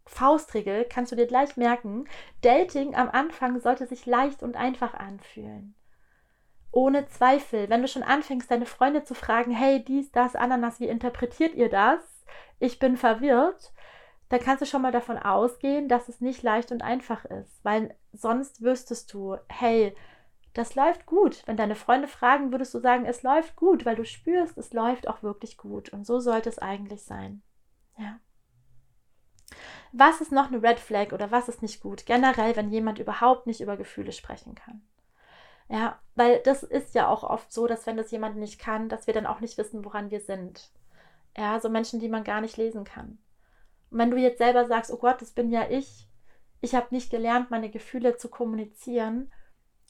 Faustregel 0.06 0.86
kannst 0.86 1.12
du 1.12 1.16
dir 1.16 1.26
gleich 1.26 1.56
merken, 1.56 2.06
Dating 2.40 2.96
am 2.96 3.08
Anfang 3.10 3.60
sollte 3.60 3.86
sich 3.86 4.06
leicht 4.06 4.42
und 4.42 4.56
einfach 4.56 4.94
anfühlen. 4.94 5.74
Ohne 6.72 7.06
Zweifel, 7.06 7.68
wenn 7.68 7.82
du 7.82 7.88
schon 7.88 8.02
anfängst, 8.02 8.50
deine 8.50 8.66
Freunde 8.66 9.04
zu 9.04 9.14
fragen, 9.14 9.52
hey, 9.52 9.84
dies, 9.84 10.10
das, 10.10 10.36
Ananas, 10.36 10.80
wie 10.80 10.88
interpretiert 10.88 11.54
ihr 11.54 11.68
das? 11.68 12.00
Ich 12.58 12.78
bin 12.78 12.96
verwirrt, 12.96 13.72
dann 14.30 14.40
kannst 14.40 14.62
du 14.62 14.66
schon 14.66 14.80
mal 14.80 14.92
davon 14.92 15.18
ausgehen, 15.18 15.88
dass 15.88 16.08
es 16.08 16.20
nicht 16.20 16.42
leicht 16.42 16.70
und 16.70 16.82
einfach 16.82 17.24
ist, 17.24 17.64
weil 17.64 17.94
sonst 18.12 18.62
wüsstest 18.62 19.12
du, 19.12 19.36
hey, 19.48 19.94
das 20.54 20.76
läuft 20.76 21.04
gut. 21.04 21.42
Wenn 21.46 21.56
deine 21.56 21.74
Freunde 21.74 22.06
fragen, 22.08 22.52
würdest 22.52 22.72
du 22.72 22.78
sagen, 22.78 23.04
es 23.04 23.22
läuft 23.22 23.56
gut, 23.56 23.84
weil 23.84 23.96
du 23.96 24.04
spürst, 24.04 24.56
es 24.56 24.72
läuft 24.72 25.08
auch 25.08 25.24
wirklich 25.24 25.56
gut. 25.56 25.90
Und 25.90 26.06
so 26.06 26.20
sollte 26.20 26.48
es 26.48 26.58
eigentlich 26.58 27.02
sein. 27.02 27.42
Ja. 27.98 28.20
Was 29.92 30.20
ist 30.20 30.30
noch 30.30 30.46
eine 30.46 30.62
Red 30.62 30.78
Flag 30.78 31.12
oder 31.12 31.32
was 31.32 31.48
ist 31.48 31.60
nicht 31.60 31.80
gut? 31.80 32.06
Generell, 32.06 32.54
wenn 32.54 32.70
jemand 32.70 33.00
überhaupt 33.00 33.48
nicht 33.48 33.60
über 33.60 33.76
Gefühle 33.76 34.12
sprechen 34.12 34.54
kann. 34.54 34.80
Ja, 35.68 35.98
weil 36.14 36.38
das 36.40 36.62
ist 36.62 36.94
ja 36.94 37.08
auch 37.08 37.24
oft 37.24 37.52
so, 37.52 37.66
dass 37.66 37.86
wenn 37.86 37.96
das 37.96 38.12
jemand 38.12 38.36
nicht 38.36 38.60
kann, 38.60 38.88
dass 38.88 39.08
wir 39.08 39.14
dann 39.14 39.26
auch 39.26 39.40
nicht 39.40 39.58
wissen, 39.58 39.84
woran 39.84 40.12
wir 40.12 40.20
sind. 40.20 40.70
Ja, 41.36 41.58
so 41.58 41.68
Menschen, 41.68 41.98
die 41.98 42.08
man 42.08 42.22
gar 42.22 42.40
nicht 42.40 42.56
lesen 42.56 42.84
kann. 42.84 43.18
Und 43.90 43.98
wenn 43.98 44.10
du 44.10 44.16
jetzt 44.16 44.38
selber 44.38 44.66
sagst, 44.66 44.92
oh 44.92 44.96
Gott, 44.96 45.20
das 45.20 45.32
bin 45.32 45.50
ja 45.50 45.68
ich, 45.68 46.08
ich 46.60 46.74
habe 46.74 46.88
nicht 46.90 47.10
gelernt, 47.10 47.50
meine 47.50 47.70
Gefühle 47.70 48.16
zu 48.16 48.28
kommunizieren, 48.28 49.30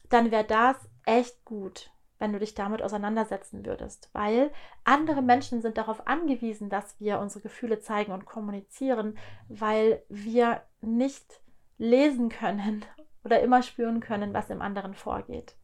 dann 0.09 0.31
wäre 0.31 0.45
das 0.45 0.77
echt 1.05 1.45
gut, 1.45 1.91
wenn 2.19 2.33
du 2.33 2.39
dich 2.39 2.55
damit 2.55 2.83
auseinandersetzen 2.83 3.65
würdest, 3.65 4.11
weil 4.13 4.53
andere 4.85 5.23
Menschen 5.23 5.63
sind 5.63 5.79
darauf 5.79 6.07
angewiesen, 6.07 6.69
dass 6.69 7.01
wir 7.01 7.19
unsere 7.19 7.41
Gefühle 7.41 7.81
zeigen 7.81 8.13
und 8.13 8.27
kommunizieren, 8.27 9.19
weil 9.49 10.03
wir 10.09 10.63
nicht 10.81 11.41
lesen 11.79 12.29
können 12.29 12.85
oder 13.25 13.41
immer 13.41 13.63
spüren 13.63 14.01
können, 14.01 14.35
was 14.35 14.51
im 14.51 14.63
anderen 14.63 14.95
vorgeht. 14.95 15.57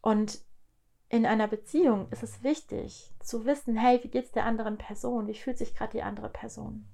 Und 0.00 0.40
in 1.08 1.26
einer 1.26 1.46
Beziehung 1.46 2.08
ist 2.10 2.22
es 2.22 2.42
wichtig 2.42 3.12
zu 3.20 3.44
wissen, 3.44 3.76
hey, 3.76 4.02
wie 4.02 4.08
geht 4.08 4.24
es 4.24 4.32
der 4.32 4.46
anderen 4.46 4.78
Person? 4.78 5.26
Wie 5.28 5.34
fühlt 5.34 5.58
sich 5.58 5.74
gerade 5.74 5.92
die 5.92 6.02
andere 6.02 6.28
Person? 6.28 6.86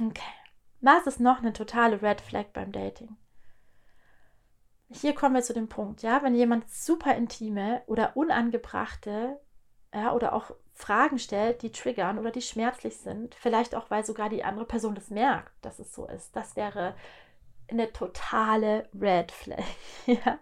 Okay. 0.00 0.22
Was 0.80 1.06
ist 1.06 1.20
noch 1.20 1.40
eine 1.40 1.52
totale 1.52 2.00
Red 2.00 2.20
Flag 2.20 2.46
beim 2.52 2.72
Dating? 2.72 3.16
Hier 4.88 5.14
kommen 5.14 5.34
wir 5.34 5.42
zu 5.42 5.52
dem 5.52 5.68
Punkt, 5.68 6.02
ja, 6.02 6.22
wenn 6.22 6.34
jemand 6.34 6.68
super 6.70 7.14
intime 7.14 7.82
oder 7.86 8.16
unangebrachte 8.16 9.38
ja, 9.94 10.12
oder 10.12 10.32
auch 10.32 10.52
Fragen 10.72 11.18
stellt, 11.18 11.62
die 11.62 11.70
triggern 11.70 12.18
oder 12.18 12.30
die 12.30 12.42
schmerzlich 12.42 12.96
sind, 12.96 13.34
vielleicht 13.34 13.74
auch, 13.74 13.90
weil 13.90 14.04
sogar 14.04 14.28
die 14.28 14.42
andere 14.42 14.64
Person 14.64 14.94
das 14.94 15.10
merkt, 15.10 15.52
dass 15.64 15.78
es 15.78 15.94
so 15.94 16.06
ist, 16.06 16.34
das 16.34 16.56
wäre 16.56 16.96
eine 17.68 17.92
totale 17.92 18.88
Red 18.98 19.30
Flag. 19.30 19.64
ja. 20.06 20.38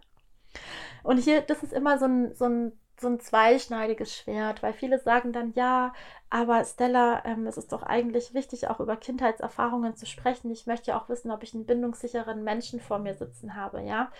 Und 1.03 1.19
hier, 1.19 1.43
das 1.43 1.63
ist 1.63 1.73
immer 1.73 1.99
so 1.99 2.07
ein, 2.07 2.35
so 2.35 2.47
ein 2.47 2.79
so 3.01 3.09
ein 3.09 3.21
zweischneidiges 3.21 4.15
Schwert, 4.17 4.63
weil 4.63 4.73
viele 4.73 4.99
sagen 4.99 5.33
dann, 5.33 5.53
ja, 5.55 5.93
aber 6.31 6.65
Stella, 6.65 7.25
ähm, 7.25 7.47
es 7.47 7.57
ist 7.57 7.73
doch 7.73 7.83
eigentlich 7.83 8.35
wichtig, 8.35 8.69
auch 8.69 8.81
über 8.81 8.97
Kindheitserfahrungen 8.97 9.97
zu 9.97 10.07
sprechen. 10.07 10.51
Ich 10.51 10.67
möchte 10.67 10.91
ja 10.91 11.01
auch 11.01 11.09
wissen, 11.09 11.31
ob 11.31 11.43
ich 11.43 11.55
einen 11.55 11.67
bindungssicheren 11.67 12.43
Menschen 12.45 12.81
vor 12.81 12.99
mir 12.99 13.15
sitzen 13.15 13.55
habe, 13.55 13.83
ja. 13.83 14.11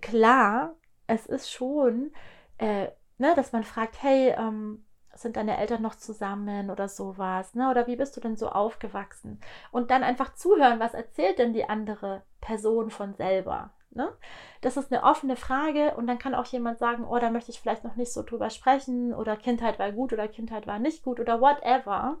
Klar, 0.00 0.74
es 1.06 1.26
ist 1.26 1.50
schon, 1.50 2.12
äh, 2.58 2.88
ne, 3.18 3.34
dass 3.34 3.52
man 3.52 3.64
fragt, 3.64 4.02
hey, 4.02 4.34
ähm, 4.36 4.84
sind 5.14 5.36
deine 5.36 5.56
Eltern 5.58 5.82
noch 5.82 5.96
zusammen 5.96 6.70
oder 6.70 6.88
sowas, 6.88 7.54
ne? 7.54 7.70
Oder 7.70 7.86
wie 7.86 7.96
bist 7.96 8.16
du 8.16 8.20
denn 8.20 8.36
so 8.36 8.48
aufgewachsen? 8.50 9.40
Und 9.72 9.90
dann 9.90 10.04
einfach 10.04 10.34
zuhören, 10.34 10.80
was 10.80 10.94
erzählt 10.94 11.38
denn 11.38 11.52
die 11.52 11.68
andere 11.68 12.22
Person 12.40 12.90
von 12.90 13.14
selber? 13.14 13.72
Ne? 13.90 14.12
Das 14.60 14.76
ist 14.76 14.92
eine 14.92 15.02
offene 15.02 15.34
Frage 15.34 15.94
und 15.96 16.06
dann 16.06 16.18
kann 16.18 16.34
auch 16.34 16.44
jemand 16.46 16.78
sagen, 16.78 17.04
oh, 17.04 17.18
da 17.18 17.30
möchte 17.30 17.50
ich 17.50 17.60
vielleicht 17.60 17.84
noch 17.84 17.96
nicht 17.96 18.12
so 18.12 18.22
drüber 18.22 18.50
sprechen 18.50 19.14
oder 19.14 19.36
Kindheit 19.36 19.78
war 19.78 19.92
gut 19.92 20.12
oder 20.12 20.28
Kindheit 20.28 20.66
war 20.66 20.78
nicht 20.78 21.02
gut 21.02 21.20
oder 21.20 21.40
whatever. 21.40 22.18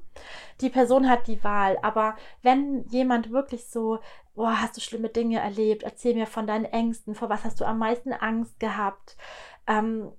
Die 0.60 0.70
Person 0.70 1.08
hat 1.08 1.26
die 1.26 1.44
Wahl, 1.44 1.78
aber 1.82 2.16
wenn 2.42 2.84
jemand 2.88 3.30
wirklich 3.30 3.68
so, 3.68 3.98
oh, 4.34 4.46
hast 4.46 4.76
du 4.76 4.80
schlimme 4.80 5.10
Dinge 5.10 5.40
erlebt, 5.40 5.82
erzähl 5.82 6.14
mir 6.14 6.26
von 6.26 6.46
deinen 6.46 6.64
Ängsten, 6.64 7.14
vor 7.14 7.28
was 7.28 7.44
hast 7.44 7.60
du 7.60 7.66
am 7.66 7.78
meisten 7.78 8.12
Angst 8.12 8.58
gehabt, 8.60 9.16
ähm, 9.66 10.10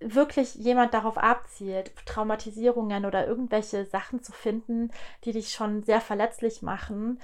wirklich 0.00 0.54
jemand 0.54 0.94
darauf 0.94 1.18
abzielt, 1.18 1.92
Traumatisierungen 2.06 3.04
oder 3.04 3.26
irgendwelche 3.26 3.84
Sachen 3.84 4.22
zu 4.22 4.32
finden, 4.32 4.90
die 5.24 5.32
dich 5.32 5.50
schon 5.50 5.82
sehr 5.82 6.00
verletzlich 6.00 6.62
machen, 6.62 7.20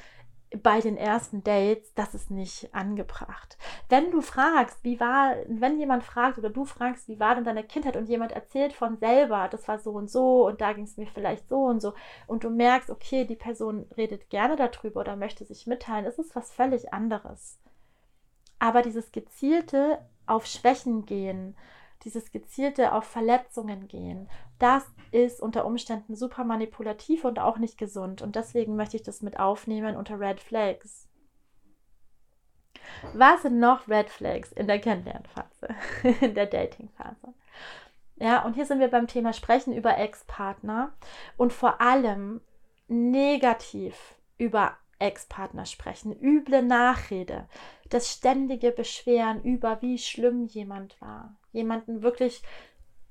bei 0.62 0.81
den 0.81 0.97
ersten 0.97 1.43
Dates, 1.43 1.93
das 1.95 2.14
ist 2.14 2.31
nicht 2.31 2.75
angebracht. 2.75 3.57
Wenn 3.88 4.11
du 4.11 4.21
fragst, 4.21 4.83
wie 4.83 5.01
war, 5.01 5.35
wenn 5.47 5.79
jemand 5.79 6.05
fragt 6.05 6.38
oder 6.38 6.51
du 6.51 6.64
fragst, 6.64 7.09
wie 7.09 7.21
war 7.21 7.35
denn 7.35 7.45
deine 7.45 7.64
Kindheit 7.64 7.97
und 7.97 8.09
jemand 8.09 8.33
erzählt 8.33 8.73
von 8.73 8.99
selber, 8.99 9.49
das 9.51 9.67
war 9.69 9.79
so 9.79 9.93
und 9.93 10.11
so 10.11 10.47
und 10.47 10.61
da 10.61 10.73
ging 10.73 10.85
es 10.85 10.97
mir 10.97 11.07
vielleicht 11.07 11.49
so 11.49 11.64
und 11.64 11.81
so 11.81 11.95
und 12.27 12.45
du 12.45 12.51
merkst, 12.51 12.90
okay, 12.90 13.25
die 13.25 13.37
Person 13.37 13.87
redet 13.97 14.31
gerne 14.31 14.57
darüber 14.57 15.01
oder 15.01 15.17
möchte 15.17 15.45
sich 15.45 15.67
mitteilen, 15.67 16.07
ist 16.07 16.19
es 16.19 16.35
was 16.37 16.53
völlig 16.53 16.93
anderes. 16.93 17.59
Aber 18.59 18.83
dieses 18.83 19.12
gezielte 19.12 19.99
auf 20.27 20.47
Schwächen 20.47 21.05
gehen, 21.05 21.57
dieses 22.05 22.33
gezielte 22.33 22.93
auf 22.93 23.05
Verletzungen 23.05 23.88
gehen, 23.88 24.29
das 24.59 24.85
ist 25.11 25.40
unter 25.40 25.64
Umständen 25.64 26.17
super 26.17 26.45
manipulativ 26.45 27.25
und 27.25 27.38
auch 27.38 27.59
nicht 27.59 27.79
gesund. 27.79 28.23
Und 28.23 28.37
deswegen 28.37 28.77
möchte 28.77 28.97
ich 28.97 29.03
das 29.03 29.23
mit 29.23 29.38
aufnehmen 29.38 29.97
unter 29.97 30.21
Red 30.21 30.40
Flags. 30.40 31.09
Was 33.12 33.43
sind 33.43 33.59
noch 33.59 33.88
Red 33.88 34.11
Flags 34.11 34.53
in 34.53 34.67
der 34.67 34.79
Kennenlernphase, 34.79 35.69
in 36.21 36.35
der 36.35 36.47
Datingphase? 36.47 37.35
Ja, 38.17 38.45
und 38.45 38.55
hier 38.55 38.67
sind 38.67 38.81
wir 38.81 38.88
beim 38.88 39.07
Thema 39.07 39.33
Sprechen 39.33 39.73
über 39.73 39.99
Ex-Partner 39.99 40.93
und 41.37 41.53
vor 41.53 41.81
allem 41.81 42.40
negativ 42.87 44.17
über 44.38 44.77
Ex-Partner 44.98 45.66
sprechen, 45.66 46.18
üble 46.20 46.62
Nachrede, 46.62 47.48
das 47.90 48.11
ständige 48.11 48.70
Beschweren 48.70 49.42
über, 49.42 49.80
wie 49.83 49.98
schlimm 49.98 50.46
jemand 50.46 51.00
war, 51.00 51.37
jemanden 51.52 52.02
wirklich 52.02 52.42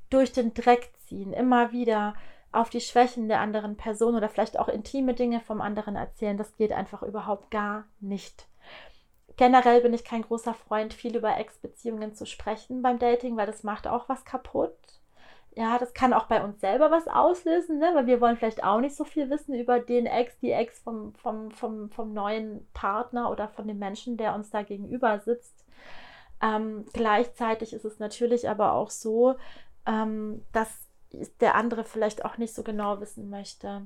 durch 0.10 0.32
den 0.32 0.54
Dreck 0.54 0.92
ziehen, 1.08 1.34
immer 1.34 1.72
wieder 1.72 2.16
auf 2.52 2.70
die 2.70 2.82
Schwächen 2.82 3.28
der 3.28 3.40
anderen 3.40 3.78
Person 3.78 4.16
oder 4.16 4.30
vielleicht 4.30 4.60
auch 4.60 4.68
intime 4.68 5.16
Dinge 5.16 5.42
vom 5.42 5.60
anderen 5.60 5.96
erzählen, 5.96 6.38
das 6.38 6.56
geht 6.56 6.72
einfach 6.72 7.02
überhaupt 7.02 7.50
gar 7.50 7.86
nicht. 8.00 8.48
Generell 9.36 9.82
bin 9.82 9.94
ich 9.94 10.04
kein 10.04 10.22
großer 10.22 10.54
Freund, 10.54 10.94
viel 10.94 11.16
über 11.16 11.36
Ex-Beziehungen 11.38 12.14
zu 12.14 12.28
sprechen 12.28 12.84
beim 12.84 13.00
Dating, 13.00 13.36
weil 13.36 13.48
das 13.48 13.64
macht 13.64 13.88
auch 13.88 14.08
was 14.08 14.26
kaputt. 14.26 14.78
Ja, 15.56 15.78
das 15.78 15.94
kann 15.94 16.14
auch 16.14 16.26
bei 16.26 16.44
uns 16.44 16.60
selber 16.62 16.90
was 16.90 17.08
auslösen, 17.08 17.78
ne? 17.78 17.92
weil 17.94 18.08
wir 18.08 18.20
wollen 18.20 18.38
vielleicht 18.38 18.64
auch 18.64 18.80
nicht 18.80 18.96
so 18.96 19.04
viel 19.04 19.30
wissen 19.30 19.54
über 19.54 19.80
den 19.80 20.08
Ex, 20.08 20.38
die 20.40 20.52
Ex 20.52 20.80
vom, 20.80 21.14
vom, 21.14 21.52
vom, 21.52 21.92
vom 21.92 22.12
neuen 22.14 22.68
Partner 22.74 23.30
oder 23.30 23.48
von 23.48 23.68
dem 23.68 23.78
Menschen, 23.78 24.18
der 24.18 24.34
uns 24.34 24.50
da 24.50 24.64
gegenüber 24.64 25.20
sitzt. 25.20 25.64
Ähm, 26.42 26.86
gleichzeitig 26.94 27.74
ist 27.74 27.86
es 27.86 28.00
natürlich 28.00 28.50
aber 28.50 28.74
auch 28.74 28.90
so, 28.90 29.36
ähm, 29.86 30.44
dass 30.54 30.88
der 31.40 31.54
andere 31.54 31.84
vielleicht 31.84 32.26
auch 32.26 32.38
nicht 32.38 32.56
so 32.56 32.64
genau 32.64 33.00
wissen 33.00 33.30
möchte, 33.30 33.86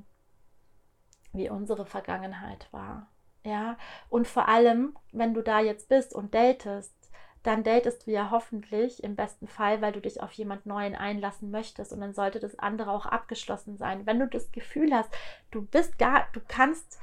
wie 1.34 1.50
unsere 1.50 1.84
Vergangenheit 1.84 2.68
war. 2.72 3.08
Ja, 3.44 3.76
und 4.08 4.26
vor 4.26 4.48
allem, 4.48 4.96
wenn 5.12 5.34
du 5.34 5.42
da 5.42 5.60
jetzt 5.60 5.88
bist 5.88 6.14
und 6.14 6.34
datest, 6.34 6.94
dann 7.42 7.64
datest 7.64 8.06
du 8.06 8.10
ja 8.10 8.30
hoffentlich 8.30 9.02
im 9.04 9.16
besten 9.16 9.46
Fall, 9.46 9.80
weil 9.80 9.92
du 9.92 10.00
dich 10.00 10.22
auf 10.22 10.32
jemand 10.32 10.66
Neuen 10.66 10.94
einlassen 10.94 11.50
möchtest 11.50 11.92
und 11.92 12.00
dann 12.00 12.14
sollte 12.14 12.40
das 12.40 12.58
andere 12.58 12.90
auch 12.90 13.06
abgeschlossen 13.06 13.76
sein. 13.76 14.06
Wenn 14.06 14.18
du 14.18 14.26
das 14.26 14.52
Gefühl 14.52 14.94
hast, 14.94 15.10
du 15.50 15.62
bist 15.62 15.98
gar, 15.98 16.26
du 16.32 16.40
kannst, 16.46 16.98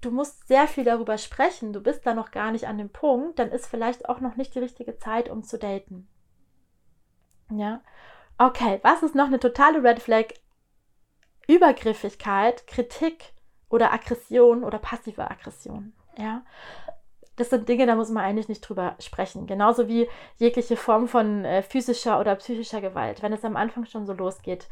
du 0.00 0.10
musst 0.10 0.46
sehr 0.48 0.68
viel 0.68 0.84
darüber 0.84 1.18
sprechen, 1.18 1.72
du 1.72 1.80
bist 1.80 2.06
da 2.06 2.14
noch 2.14 2.30
gar 2.30 2.52
nicht 2.52 2.66
an 2.68 2.78
dem 2.78 2.90
Punkt, 2.90 3.38
dann 3.38 3.50
ist 3.50 3.66
vielleicht 3.66 4.08
auch 4.08 4.20
noch 4.20 4.36
nicht 4.36 4.54
die 4.54 4.60
richtige 4.60 4.96
Zeit, 4.98 5.28
um 5.28 5.42
zu 5.42 5.58
daten. 5.58 6.08
Ja, 7.50 7.82
Okay, 8.40 8.78
was 8.84 9.02
ist 9.02 9.16
noch 9.16 9.26
eine 9.26 9.40
totale 9.40 9.82
Red 9.82 10.00
Flag? 10.00 10.26
Übergriffigkeit, 11.48 12.68
Kritik 12.68 13.32
oder 13.68 13.92
Aggression 13.92 14.62
oder 14.62 14.78
passive 14.78 15.28
Aggression. 15.28 15.92
Ja, 16.16 16.42
das 17.38 17.50
sind 17.50 17.68
Dinge, 17.68 17.86
da 17.86 17.94
muss 17.94 18.10
man 18.10 18.24
eigentlich 18.24 18.48
nicht 18.48 18.60
drüber 18.60 18.96
sprechen. 18.98 19.46
Genauso 19.46 19.88
wie 19.88 20.08
jegliche 20.36 20.76
Form 20.76 21.08
von 21.08 21.44
äh, 21.44 21.62
physischer 21.62 22.20
oder 22.20 22.36
psychischer 22.36 22.80
Gewalt. 22.80 23.22
Wenn 23.22 23.32
es 23.32 23.44
am 23.44 23.56
Anfang 23.56 23.86
schon 23.86 24.06
so 24.06 24.12
losgeht, 24.12 24.68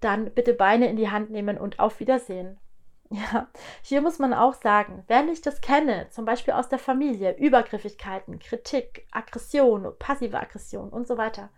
dann 0.00 0.30
bitte 0.32 0.54
Beine 0.54 0.88
in 0.88 0.96
die 0.96 1.10
Hand 1.10 1.30
nehmen 1.30 1.58
und 1.58 1.78
auf 1.78 2.00
Wiedersehen. 2.00 2.58
Ja, 3.10 3.48
hier 3.80 4.02
muss 4.02 4.18
man 4.18 4.34
auch 4.34 4.52
sagen, 4.52 5.02
wenn 5.06 5.30
ich 5.30 5.40
das 5.40 5.62
kenne, 5.62 6.08
zum 6.10 6.26
Beispiel 6.26 6.52
aus 6.52 6.68
der 6.68 6.78
Familie, 6.78 7.38
Übergriffigkeiten, 7.38 8.38
Kritik, 8.38 9.06
Aggression, 9.12 9.94
passive 9.98 10.38
Aggression 10.38 10.90
und 10.90 11.08
so 11.08 11.16
weiter, 11.16 11.48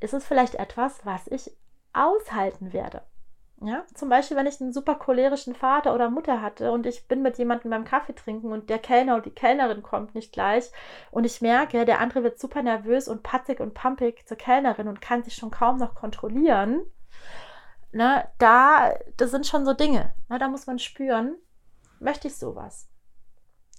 ist 0.00 0.12
es 0.12 0.26
vielleicht 0.26 0.56
etwas, 0.56 1.06
was 1.06 1.28
ich 1.28 1.56
aushalten 1.92 2.72
werde. 2.72 3.02
Ja, 3.62 3.84
zum 3.94 4.10
Beispiel, 4.10 4.36
wenn 4.36 4.46
ich 4.46 4.60
einen 4.60 4.74
super 4.74 4.96
cholerischen 4.96 5.54
Vater 5.54 5.94
oder 5.94 6.10
Mutter 6.10 6.42
hatte 6.42 6.72
und 6.72 6.84
ich 6.84 7.08
bin 7.08 7.22
mit 7.22 7.38
jemandem 7.38 7.70
beim 7.70 7.86
Kaffee 7.86 8.14
trinken 8.14 8.52
und 8.52 8.68
der 8.68 8.78
Kellner 8.78 9.16
und 9.16 9.24
die 9.24 9.30
Kellnerin 9.30 9.82
kommt 9.82 10.14
nicht 10.14 10.30
gleich 10.32 10.70
und 11.10 11.24
ich 11.24 11.40
merke, 11.40 11.86
der 11.86 12.00
andere 12.00 12.22
wird 12.22 12.38
super 12.38 12.62
nervös 12.62 13.08
und 13.08 13.22
patzig 13.22 13.60
und 13.60 13.72
pumpig 13.72 14.26
zur 14.26 14.36
Kellnerin 14.36 14.88
und 14.88 15.00
kann 15.00 15.22
sich 15.22 15.34
schon 15.34 15.50
kaum 15.50 15.78
noch 15.78 15.94
kontrollieren. 15.94 16.82
Ne, 17.92 18.28
da, 18.36 18.92
das 19.16 19.30
sind 19.30 19.46
schon 19.46 19.64
so 19.64 19.72
Dinge. 19.72 20.12
Ne, 20.28 20.38
da 20.38 20.48
muss 20.48 20.66
man 20.66 20.78
spüren, 20.78 21.36
möchte 21.98 22.28
ich 22.28 22.36
sowas. 22.36 22.90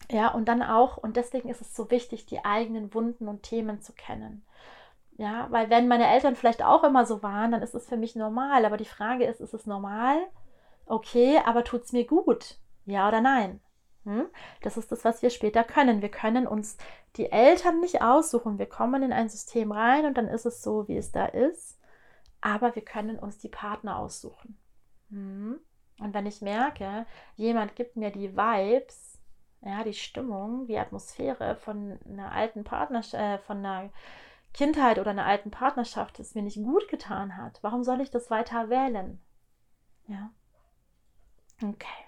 Ja, 0.09 0.29
und 0.29 0.45
dann 0.47 0.63
auch, 0.63 0.97
und 0.97 1.17
deswegen 1.17 1.49
ist 1.49 1.61
es 1.61 1.75
so 1.75 1.91
wichtig, 1.91 2.25
die 2.25 2.43
eigenen 2.43 2.95
Wunden 2.95 3.27
und 3.27 3.43
Themen 3.43 3.81
zu 3.81 3.93
kennen. 3.93 4.43
Ja, 5.17 5.47
weil 5.49 5.69
wenn 5.69 5.88
meine 5.88 6.08
Eltern 6.08 6.36
vielleicht 6.36 6.63
auch 6.63 6.84
immer 6.84 7.06
so 7.06 7.23
waren, 7.23 7.51
dann 7.51 7.63
ist 7.63 7.73
es 7.73 7.88
für 7.88 7.97
mich 7.97 8.15
normal. 8.15 8.65
Aber 8.65 8.77
die 8.77 8.86
Frage 8.86 9.25
ist, 9.25 9.41
ist 9.41 9.53
es 9.53 9.65
normal? 9.65 10.17
Okay, 10.86 11.39
aber 11.45 11.63
tut 11.63 11.84
es 11.84 11.91
mir 11.91 12.06
gut? 12.06 12.58
Ja 12.86 13.08
oder 13.08 13.19
nein? 13.19 13.60
Hm? 14.06 14.27
Das 14.62 14.77
ist 14.77 14.91
das, 14.91 15.03
was 15.03 15.21
wir 15.21 15.32
später 15.32 15.63
können. 15.63 16.01
Wir 16.01 16.10
können 16.10 16.47
uns 16.47 16.77
die 17.17 17.32
Eltern 17.32 17.80
nicht 17.82 18.01
aussuchen. 18.01 18.60
Wir 18.60 18.67
kommen 18.67 19.03
in 19.03 19.12
ein 19.12 19.27
System 19.27 19.71
rein 19.71 20.06
und 20.06 20.17
dann 20.17 20.27
ist 20.27 20.45
es 20.45 20.62
so, 20.62 20.88
wie 20.88 20.97
es 20.97 21.12
da 21.12 21.25
ist. 21.25 21.80
Aber 22.39 22.75
wir 22.75 22.84
können 22.84 23.17
uns 23.17 23.39
die 23.39 23.49
Partner 23.49 23.97
aussuchen. 23.97 24.58
Hm? 25.10 25.60
Und 25.99 26.13
wenn 26.13 26.27
ich 26.27 26.41
merke, 26.41 27.08
jemand 27.36 27.75
gibt 27.75 27.95
mir 27.95 28.12
die 28.12 28.38
Vibes, 28.38 29.19
ja, 29.62 29.84
die 29.84 29.93
Stimmung, 29.93 30.67
die 30.67 30.77
Atmosphäre 30.77 31.56
von 31.56 31.99
einer 32.06 32.32
alten 32.32 32.63
Partnerschaft, 32.63 33.15
äh, 33.15 33.39
von 33.39 33.58
einer 33.58 33.89
Kindheit 34.57 34.97
oder 34.97 35.11
einer 35.11 35.27
alten 35.27 35.51
Partnerschaft 35.51 36.19
es 36.19 36.33
mir 36.33 36.41
nicht 36.41 36.57
gut 36.57 36.87
getan 36.87 37.37
hat, 37.37 37.59
warum 37.61 37.83
soll 37.83 38.01
ich 38.01 38.09
das 38.09 38.31
weiter 38.31 38.71
wählen? 38.71 39.21
Ja. 40.07 40.31
Okay. 41.61 42.05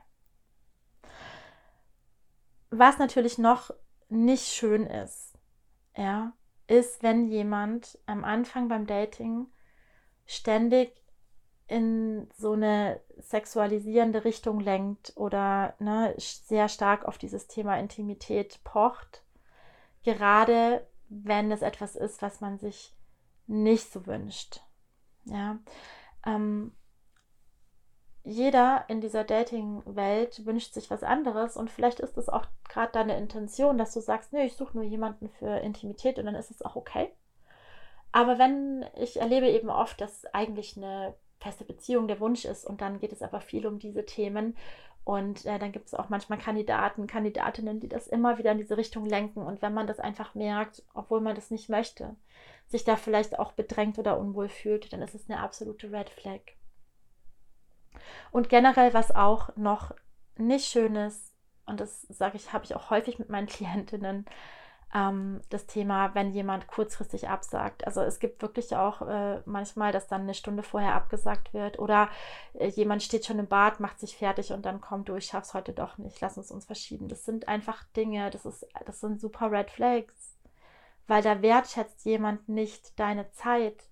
Was 2.71 2.97
natürlich 2.97 3.37
noch 3.37 3.69
nicht 4.09 4.47
schön 4.47 4.87
ist, 4.87 5.37
ja, 5.95 6.33
ist, 6.65 7.03
wenn 7.03 7.27
jemand 7.27 7.99
am 8.07 8.23
Anfang 8.23 8.67
beim 8.67 8.87
Dating 8.87 9.45
ständig 10.25 11.03
in 11.67 12.27
so 12.35 12.53
eine 12.53 12.99
sexualisierende 13.17 14.25
Richtung 14.25 14.59
lenkt 14.59 15.13
oder 15.15 15.75
ne, 15.77 16.15
sehr 16.17 16.67
stark 16.67 17.05
auf 17.05 17.19
dieses 17.19 17.45
Thema 17.45 17.77
Intimität 17.77 18.59
pocht. 18.63 19.23
Gerade 20.01 20.87
wenn 21.09 21.51
es 21.51 21.61
etwas 21.61 21.95
ist, 21.95 22.21
was 22.21 22.39
man 22.41 22.57
sich 22.57 22.95
nicht 23.47 23.91
so 23.91 24.05
wünscht. 24.05 24.61
Ja. 25.25 25.59
Ähm, 26.25 26.71
jeder 28.23 28.85
in 28.89 29.01
dieser 29.01 29.23
Dating-Welt 29.23 30.45
wünscht 30.45 30.73
sich 30.73 30.89
was 30.89 31.03
anderes 31.03 31.57
und 31.57 31.71
vielleicht 31.71 31.99
ist 31.99 32.17
es 32.17 32.29
auch 32.29 32.45
gerade 32.67 32.91
deine 32.91 33.17
Intention, 33.17 33.77
dass 33.77 33.93
du 33.93 34.01
sagst, 34.01 34.33
nee, 34.33 34.45
ich 34.45 34.55
suche 34.55 34.77
nur 34.77 34.85
jemanden 34.85 35.29
für 35.29 35.57
Intimität 35.59 36.19
und 36.19 36.25
dann 36.25 36.35
ist 36.35 36.51
es 36.51 36.61
auch 36.61 36.75
okay. 36.75 37.11
Aber 38.11 38.37
wenn 38.37 38.85
ich 38.95 39.19
erlebe 39.19 39.49
eben 39.49 39.69
oft, 39.69 39.99
dass 40.01 40.25
eigentlich 40.27 40.77
eine 40.77 41.15
feste 41.39 41.63
Beziehung 41.63 42.07
der 42.07 42.19
Wunsch 42.19 42.45
ist 42.45 42.65
und 42.65 42.81
dann 42.81 42.99
geht 42.99 43.13
es 43.13 43.21
aber 43.21 43.41
viel 43.41 43.65
um 43.65 43.79
diese 43.79 44.05
Themen 44.05 44.55
und 45.09 45.45
äh, 45.45 45.57
dann 45.57 45.71
gibt 45.71 45.87
es 45.87 45.95
auch 45.95 46.09
manchmal 46.09 46.37
Kandidaten, 46.37 47.07
Kandidatinnen, 47.07 47.79
die 47.79 47.87
das 47.89 48.05
immer 48.05 48.37
wieder 48.37 48.51
in 48.51 48.59
diese 48.59 48.77
Richtung 48.77 49.07
lenken. 49.07 49.41
Und 49.41 49.61
wenn 49.61 49.73
man 49.73 49.87
das 49.87 49.99
einfach 49.99 50.35
merkt, 50.35 50.83
obwohl 50.93 51.19
man 51.19 51.33
das 51.33 51.49
nicht 51.49 51.67
möchte, 51.67 52.15
sich 52.67 52.83
da 52.83 52.95
vielleicht 52.95 53.39
auch 53.39 53.53
bedrängt 53.53 53.97
oder 53.97 54.19
unwohl 54.19 54.49
fühlt, 54.49 54.93
dann 54.93 55.01
ist 55.01 55.15
es 55.15 55.27
eine 55.27 55.39
absolute 55.39 55.91
Red 55.91 56.11
Flag. 56.11 56.41
Und 58.29 58.49
generell, 58.49 58.93
was 58.93 59.09
auch 59.09 59.49
noch 59.55 59.95
nicht 60.37 60.67
schön 60.67 60.95
ist, 60.95 61.33
und 61.65 61.79
das 61.79 62.03
sage 62.03 62.37
ich, 62.37 62.53
habe 62.53 62.65
ich 62.65 62.75
auch 62.75 62.91
häufig 62.91 63.17
mit 63.17 63.29
meinen 63.29 63.47
Klientinnen, 63.47 64.25
ähm, 64.93 65.41
das 65.49 65.65
Thema, 65.67 66.15
wenn 66.15 66.31
jemand 66.31 66.67
kurzfristig 66.67 67.29
absagt. 67.29 67.85
Also 67.85 68.01
es 68.01 68.19
gibt 68.19 68.41
wirklich 68.41 68.75
auch 68.75 69.01
äh, 69.01 69.41
manchmal, 69.45 69.91
dass 69.91 70.07
dann 70.07 70.21
eine 70.21 70.33
Stunde 70.33 70.63
vorher 70.63 70.95
abgesagt 70.95 71.53
wird 71.53 71.79
oder 71.79 72.09
äh, 72.53 72.67
jemand 72.67 73.03
steht 73.03 73.25
schon 73.25 73.39
im 73.39 73.47
Bad, 73.47 73.79
macht 73.79 73.99
sich 73.99 74.17
fertig 74.17 74.51
und 74.51 74.65
dann 74.65 74.81
kommt 74.81 75.09
du, 75.09 75.15
ich 75.15 75.27
schaff's 75.27 75.53
heute 75.53 75.73
doch 75.73 75.97
nicht, 75.97 76.19
lass 76.21 76.37
uns 76.37 76.51
uns 76.51 76.65
verschieben. 76.65 77.07
Das 77.07 77.25
sind 77.25 77.47
einfach 77.47 77.83
Dinge, 77.95 78.29
das 78.31 78.45
ist, 78.45 78.67
das 78.85 78.99
sind 78.99 79.21
super 79.21 79.51
Red 79.51 79.69
Flags, 79.69 80.35
weil 81.07 81.21
da 81.21 81.41
wertschätzt 81.41 82.05
jemand 82.05 82.49
nicht 82.49 82.99
deine 82.99 83.31
Zeit. 83.31 83.83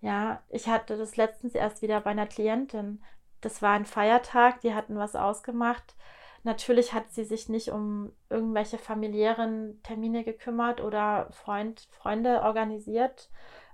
Ja, 0.00 0.42
ich 0.48 0.68
hatte 0.68 0.96
das 0.96 1.16
letztens 1.16 1.54
erst 1.54 1.82
wieder 1.82 2.00
bei 2.00 2.10
einer 2.10 2.26
Klientin. 2.26 3.02
Das 3.42 3.60
war 3.60 3.72
ein 3.72 3.84
Feiertag, 3.84 4.60
die 4.62 4.74
hatten 4.74 4.96
was 4.96 5.16
ausgemacht 5.16 5.94
Natürlich 6.42 6.94
hat 6.94 7.10
sie 7.10 7.24
sich 7.24 7.48
nicht 7.48 7.70
um 7.70 8.12
irgendwelche 8.30 8.78
familiären 8.78 9.82
Termine 9.82 10.24
gekümmert 10.24 10.80
oder 10.80 11.28
Freund, 11.32 11.86
Freunde 11.90 12.42
organisiert. 12.42 13.30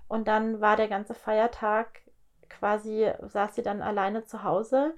Und 0.07 0.27
dann 0.27 0.59
war 0.59 0.75
der 0.75 0.87
ganze 0.87 1.13
Feiertag 1.13 2.01
quasi, 2.49 3.11
saß 3.21 3.55
sie 3.55 3.61
dann 3.61 3.81
alleine 3.81 4.25
zu 4.25 4.43
Hause 4.43 4.95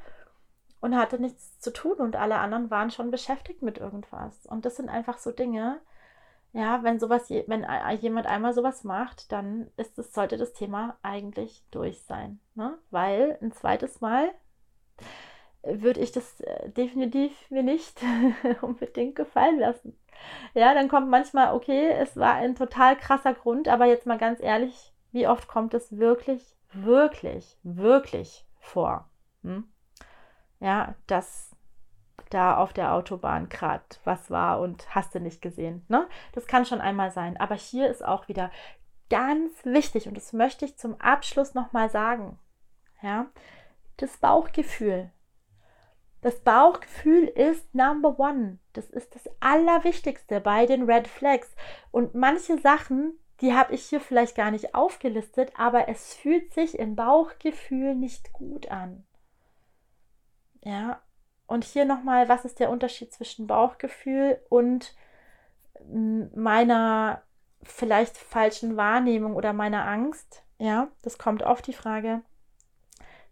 und 0.81 0.95
hatte 0.97 1.19
nichts 1.19 1.59
zu 1.59 1.71
tun 1.71 1.97
und 1.97 2.15
alle 2.15 2.39
anderen 2.39 2.69
waren 2.71 2.91
schon 2.91 3.11
beschäftigt 3.11 3.61
mit 3.61 3.77
irgendwas. 3.77 4.45
Und 4.45 4.65
das 4.65 4.77
sind 4.77 4.89
einfach 4.89 5.17
so 5.17 5.31
Dinge, 5.31 5.79
ja, 6.53 6.81
wenn 6.83 6.99
sowas, 6.99 7.29
wenn 7.29 7.65
jemand 7.99 8.25
einmal 8.25 8.53
sowas 8.53 8.83
macht, 8.83 9.31
dann 9.31 9.69
ist 9.77 9.99
es, 9.99 10.13
sollte 10.13 10.37
das 10.37 10.53
Thema 10.53 10.97
eigentlich 11.03 11.63
durch 11.69 12.01
sein. 12.03 12.39
Ne? 12.55 12.77
Weil 12.89 13.37
ein 13.41 13.51
zweites 13.51 14.01
Mal 14.01 14.31
würde 15.63 15.99
ich 15.99 16.11
das 16.11 16.39
äh, 16.41 16.69
definitiv 16.69 17.31
mir 17.49 17.63
nicht 17.63 17.99
unbedingt 18.61 19.15
gefallen 19.15 19.59
lassen. 19.59 19.97
Ja, 20.53 20.73
dann 20.73 20.89
kommt 20.89 21.09
manchmal, 21.09 21.53
okay, 21.53 21.91
es 21.91 22.17
war 22.17 22.35
ein 22.35 22.55
total 22.55 22.97
krasser 22.97 23.33
Grund, 23.33 23.67
aber 23.67 23.85
jetzt 23.85 24.05
mal 24.05 24.17
ganz 24.17 24.41
ehrlich, 24.41 24.93
wie 25.11 25.27
oft 25.27 25.47
kommt 25.47 25.73
es 25.73 25.97
wirklich, 25.97 26.55
wirklich, 26.73 27.57
wirklich 27.63 28.45
vor? 28.59 29.09
Hm? 29.43 29.69
Ja, 30.59 30.95
dass 31.07 31.55
da 32.29 32.57
auf 32.57 32.73
der 32.73 32.93
Autobahn 32.93 33.49
gerade 33.49 33.83
was 34.03 34.29
war 34.29 34.59
und 34.59 34.93
hast 34.93 35.15
du 35.15 35.19
nicht 35.19 35.41
gesehen. 35.41 35.83
Ne? 35.87 36.07
Das 36.33 36.47
kann 36.47 36.65
schon 36.65 36.81
einmal 36.81 37.11
sein. 37.11 37.37
Aber 37.37 37.55
hier 37.55 37.89
ist 37.89 38.05
auch 38.05 38.27
wieder 38.27 38.51
ganz 39.09 39.51
wichtig 39.65 40.07
und 40.07 40.15
das 40.15 40.33
möchte 40.33 40.65
ich 40.65 40.77
zum 40.77 40.99
Abschluss 41.01 41.53
nochmal 41.53 41.89
sagen. 41.89 42.37
Ja, 43.01 43.27
das 43.97 44.17
Bauchgefühl. 44.17 45.11
Das 46.21 46.41
Bauchgefühl 46.41 47.25
ist 47.25 47.73
Number 47.73 48.19
One. 48.19 48.59
Das 48.73 48.89
ist 48.89 49.15
das 49.15 49.29
Allerwichtigste 49.39 50.41
bei 50.41 50.65
den 50.65 50.83
Red 50.83 51.07
Flags. 51.07 51.55
Und 51.91 52.13
manche 52.13 52.57
Sachen, 52.59 53.17
die 53.41 53.53
habe 53.53 53.73
ich 53.73 53.85
hier 53.85 54.01
vielleicht 54.01 54.35
gar 54.35 54.51
nicht 54.51 54.75
aufgelistet, 54.75 55.53
aber 55.57 55.87
es 55.87 56.13
fühlt 56.13 56.53
sich 56.53 56.77
im 56.77 56.95
Bauchgefühl 56.95 57.95
nicht 57.95 58.33
gut 58.33 58.69
an. 58.69 59.05
Ja, 60.61 61.01
und 61.47 61.63
hier 61.63 61.85
nochmal, 61.85 62.27
was 62.27 62.45
ist 62.45 62.59
der 62.59 62.69
Unterschied 62.69 63.13
zwischen 63.13 63.47
Bauchgefühl 63.47 64.41
und 64.49 64.93
meiner 66.35 67.23
vielleicht 67.63 68.17
falschen 68.17 68.77
Wahrnehmung 68.77 69.35
oder 69.35 69.53
meiner 69.53 69.87
Angst? 69.87 70.43
Ja, 70.57 70.89
das 71.01 71.17
kommt 71.17 71.43
oft 71.43 71.65
die 71.65 71.73
Frage. 71.73 72.21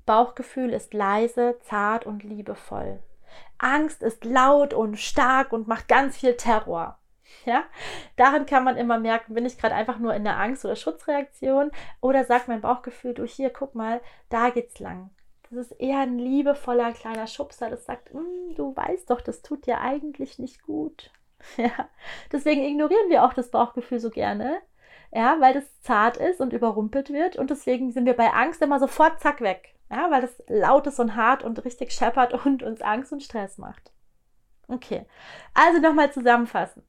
Bauchgefühl 0.07 0.73
ist 0.73 0.95
leise, 0.95 1.59
zart 1.61 2.07
und 2.07 2.23
liebevoll. 2.23 2.99
Angst 3.59 4.01
ist 4.01 4.25
laut 4.25 4.73
und 4.73 4.97
stark 4.97 5.53
und 5.53 5.67
macht 5.67 5.87
ganz 5.87 6.17
viel 6.17 6.35
Terror. 6.35 6.97
Ja, 7.45 7.63
daran 8.15 8.45
kann 8.45 8.63
man 8.63 8.77
immer 8.77 8.99
merken, 8.99 9.33
bin 9.33 9.45
ich 9.45 9.57
gerade 9.57 9.75
einfach 9.75 9.99
nur 9.99 10.13
in 10.15 10.23
der 10.23 10.39
Angst- 10.39 10.65
oder 10.65 10.75
Schutzreaktion 10.75 11.71
oder 12.01 12.23
sagt 12.23 12.47
mein 12.47 12.61
Bauchgefühl, 12.61 13.13
du 13.13 13.25
hier, 13.25 13.49
guck 13.49 13.75
mal, 13.75 14.01
da 14.29 14.49
geht's 14.49 14.79
lang. 14.79 15.09
Das 15.49 15.59
ist 15.59 15.79
eher 15.79 15.99
ein 15.99 16.19
liebevoller 16.19 16.93
kleiner 16.93 17.27
Schubser, 17.27 17.69
das 17.69 17.85
sagt, 17.85 18.11
hm, 18.11 18.55
du 18.55 18.75
weißt 18.75 19.09
doch, 19.09 19.21
das 19.21 19.41
tut 19.41 19.65
dir 19.65 19.81
eigentlich 19.81 20.39
nicht 20.39 20.63
gut. 20.63 21.11
Ja, 21.57 21.87
deswegen 22.31 22.63
ignorieren 22.63 23.09
wir 23.09 23.23
auch 23.23 23.33
das 23.33 23.51
Bauchgefühl 23.51 23.99
so 23.99 24.09
gerne, 24.09 24.59
ja, 25.11 25.37
weil 25.39 25.53
das 25.53 25.81
zart 25.81 26.17
ist 26.17 26.41
und 26.41 26.51
überrumpelt 26.51 27.11
wird 27.11 27.35
und 27.37 27.51
deswegen 27.51 27.91
sind 27.91 28.05
wir 28.05 28.15
bei 28.15 28.33
Angst 28.33 28.61
immer 28.63 28.79
sofort 28.79 29.19
zack 29.19 29.41
weg. 29.41 29.76
Ja, 29.89 30.11
weil 30.11 30.21
das 30.21 30.43
laut 30.47 30.85
ist 30.87 30.99
und 30.99 31.15
hart 31.15 31.43
und 31.43 31.63
richtig 31.63 31.91
scheppert 31.91 32.33
und 32.45 32.61
uns 32.63 32.81
Angst 32.81 33.13
und 33.13 33.23
Stress 33.23 33.57
macht. 33.57 33.91
Okay, 34.67 35.05
also 35.53 35.79
nochmal 35.79 36.11
zusammenfassen, 36.11 36.83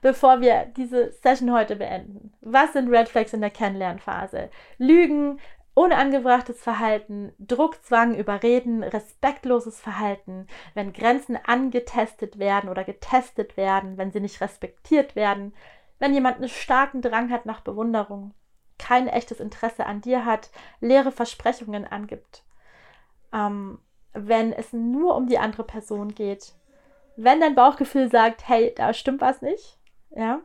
bevor 0.00 0.40
wir 0.40 0.64
diese 0.76 1.12
Session 1.12 1.52
heute 1.52 1.76
beenden. 1.76 2.32
Was 2.40 2.72
sind 2.72 2.88
Red 2.88 3.08
Flags 3.10 3.34
in 3.34 3.42
der 3.42 3.50
Kennenlernphase? 3.50 4.48
Lügen, 4.78 5.38
unangebrachtes 5.74 6.62
Verhalten, 6.62 7.32
Druckzwang, 7.38 8.14
Überreden, 8.14 8.82
respektloses 8.82 9.78
Verhalten, 9.78 10.46
wenn 10.72 10.94
Grenzen 10.94 11.36
angetestet 11.36 12.38
werden 12.38 12.70
oder 12.70 12.84
getestet 12.84 13.58
werden, 13.58 13.98
wenn 13.98 14.10
sie 14.10 14.20
nicht 14.20 14.40
respektiert 14.40 15.14
werden, 15.14 15.54
wenn 15.98 16.14
jemand 16.14 16.38
einen 16.38 16.48
starken 16.48 17.02
Drang 17.02 17.30
hat 17.30 17.46
nach 17.46 17.60
Bewunderung, 17.60 18.34
kein 18.82 19.06
echtes 19.06 19.38
Interesse 19.38 19.86
an 19.86 20.00
dir 20.00 20.24
hat, 20.24 20.50
leere 20.80 21.12
Versprechungen 21.12 21.86
angibt, 21.86 22.42
ähm, 23.32 23.78
wenn 24.12 24.52
es 24.52 24.72
nur 24.72 25.14
um 25.14 25.28
die 25.28 25.38
andere 25.38 25.64
Person 25.64 26.14
geht, 26.14 26.52
wenn 27.16 27.40
dein 27.40 27.54
Bauchgefühl 27.54 28.10
sagt, 28.10 28.48
hey, 28.48 28.74
da 28.76 28.92
stimmt 28.92 29.20
was 29.20 29.40
nicht, 29.40 29.78
ja, 30.10 30.40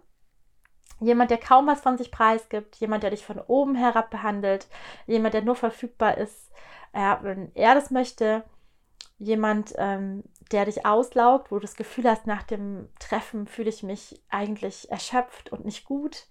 jemand, 0.99 1.31
der 1.31 1.39
kaum 1.39 1.65
was 1.65 1.81
von 1.81 1.97
sich 1.97 2.11
preisgibt, 2.11 2.75
jemand, 2.75 3.03
der 3.03 3.09
dich 3.09 3.25
von 3.25 3.39
oben 3.39 3.75
herab 3.75 4.11
behandelt, 4.11 4.67
jemand, 5.07 5.33
der 5.33 5.41
nur 5.41 5.55
verfügbar 5.55 6.17
ist, 6.17 6.51
ja, 6.93 7.19
wenn 7.23 7.51
er 7.55 7.73
das 7.73 7.89
möchte, 7.89 8.43
jemand, 9.17 9.73
ähm, 9.77 10.23
der 10.51 10.65
dich 10.65 10.85
auslaugt, 10.85 11.51
wo 11.51 11.55
du 11.55 11.61
das 11.61 11.75
Gefühl 11.75 12.09
hast, 12.09 12.27
nach 12.27 12.43
dem 12.43 12.87
Treffen 12.99 13.47
fühle 13.47 13.69
ich 13.69 13.81
mich 13.81 14.21
eigentlich 14.29 14.91
erschöpft 14.91 15.51
und 15.51 15.65
nicht 15.65 15.85
gut, 15.85 16.27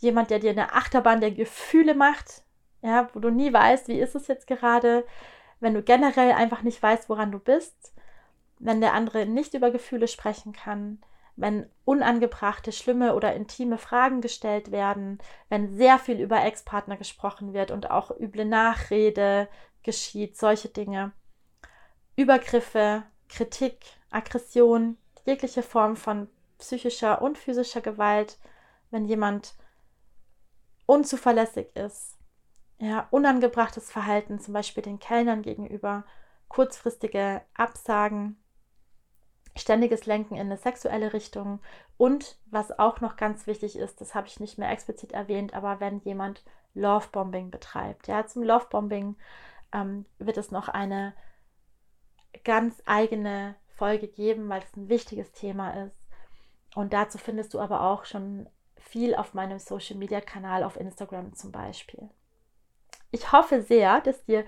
jemand, 0.00 0.30
der 0.30 0.38
dir 0.38 0.50
eine 0.50 0.72
Achterbahn 0.72 1.20
der 1.20 1.30
Gefühle 1.30 1.94
macht, 1.94 2.42
ja, 2.82 3.08
wo 3.12 3.20
du 3.20 3.30
nie 3.30 3.52
weißt, 3.52 3.88
wie 3.88 4.00
ist 4.00 4.14
es 4.14 4.26
jetzt 4.26 4.46
gerade, 4.46 5.06
wenn 5.60 5.74
du 5.74 5.82
generell 5.82 6.32
einfach 6.32 6.62
nicht 6.62 6.82
weißt, 6.82 7.08
woran 7.08 7.30
du 7.30 7.38
bist, 7.38 7.94
wenn 8.58 8.80
der 8.80 8.94
andere 8.94 9.26
nicht 9.26 9.54
über 9.54 9.70
Gefühle 9.70 10.08
sprechen 10.08 10.52
kann, 10.52 11.00
wenn 11.36 11.68
unangebrachte, 11.84 12.72
schlimme 12.72 13.14
oder 13.14 13.34
intime 13.34 13.78
Fragen 13.78 14.20
gestellt 14.20 14.70
werden, 14.70 15.18
wenn 15.48 15.74
sehr 15.76 15.98
viel 15.98 16.20
über 16.20 16.42
Ex-Partner 16.44 16.96
gesprochen 16.96 17.54
wird 17.54 17.70
und 17.70 17.90
auch 17.90 18.10
üble 18.18 18.44
Nachrede 18.44 19.48
geschieht, 19.82 20.36
solche 20.36 20.68
Dinge. 20.68 21.12
Übergriffe, 22.16 23.04
Kritik, 23.28 23.78
Aggression, 24.10 24.98
jegliche 25.24 25.62
Form 25.62 25.96
von 25.96 26.28
psychischer 26.58 27.22
und 27.22 27.38
physischer 27.38 27.80
Gewalt, 27.80 28.38
wenn 28.90 29.06
jemand 29.06 29.54
unzuverlässig 30.90 31.76
ist, 31.76 32.18
ja, 32.78 33.06
unangebrachtes 33.12 33.92
Verhalten, 33.92 34.40
zum 34.40 34.54
Beispiel 34.54 34.82
den 34.82 34.98
Kellnern 34.98 35.42
gegenüber, 35.42 36.04
kurzfristige 36.48 37.42
Absagen, 37.54 38.42
ständiges 39.54 40.06
Lenken 40.06 40.34
in 40.34 40.46
eine 40.46 40.56
sexuelle 40.56 41.12
Richtung 41.12 41.60
und 41.96 42.40
was 42.46 42.76
auch 42.76 43.00
noch 43.00 43.14
ganz 43.16 43.46
wichtig 43.46 43.76
ist, 43.76 44.00
das 44.00 44.16
habe 44.16 44.26
ich 44.26 44.40
nicht 44.40 44.58
mehr 44.58 44.68
explizit 44.68 45.12
erwähnt, 45.12 45.54
aber 45.54 45.78
wenn 45.78 46.00
jemand 46.00 46.42
Lovebombing 46.74 47.52
betreibt, 47.52 48.08
ja, 48.08 48.26
zum 48.26 48.42
Lovebombing 48.42 49.14
ähm, 49.72 50.06
wird 50.18 50.38
es 50.38 50.50
noch 50.50 50.68
eine 50.68 51.14
ganz 52.42 52.82
eigene 52.84 53.54
Folge 53.76 54.08
geben, 54.08 54.48
weil 54.48 54.62
es 54.62 54.76
ein 54.76 54.88
wichtiges 54.88 55.30
Thema 55.30 55.70
ist. 55.84 56.08
Und 56.74 56.92
dazu 56.92 57.16
findest 57.16 57.54
du 57.54 57.60
aber 57.60 57.82
auch 57.82 58.04
schon 58.06 58.48
viel 58.80 59.14
auf 59.14 59.34
meinem 59.34 59.58
Social 59.58 59.96
Media 59.96 60.20
Kanal 60.20 60.64
auf 60.64 60.78
Instagram 60.78 61.34
zum 61.34 61.52
Beispiel. 61.52 62.08
Ich 63.10 63.32
hoffe 63.32 63.62
sehr, 63.62 64.00
dass 64.00 64.24
dir 64.24 64.44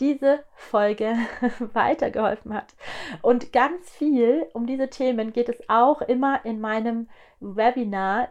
diese 0.00 0.44
Folge 0.54 1.14
weitergeholfen 1.72 2.54
hat. 2.54 2.74
Und 3.20 3.52
ganz 3.52 3.90
viel 3.90 4.48
um 4.52 4.66
diese 4.66 4.88
Themen 4.88 5.32
geht 5.32 5.48
es 5.48 5.68
auch 5.68 6.02
immer 6.02 6.44
in 6.44 6.60
meinem 6.60 7.08
Webinar 7.40 8.30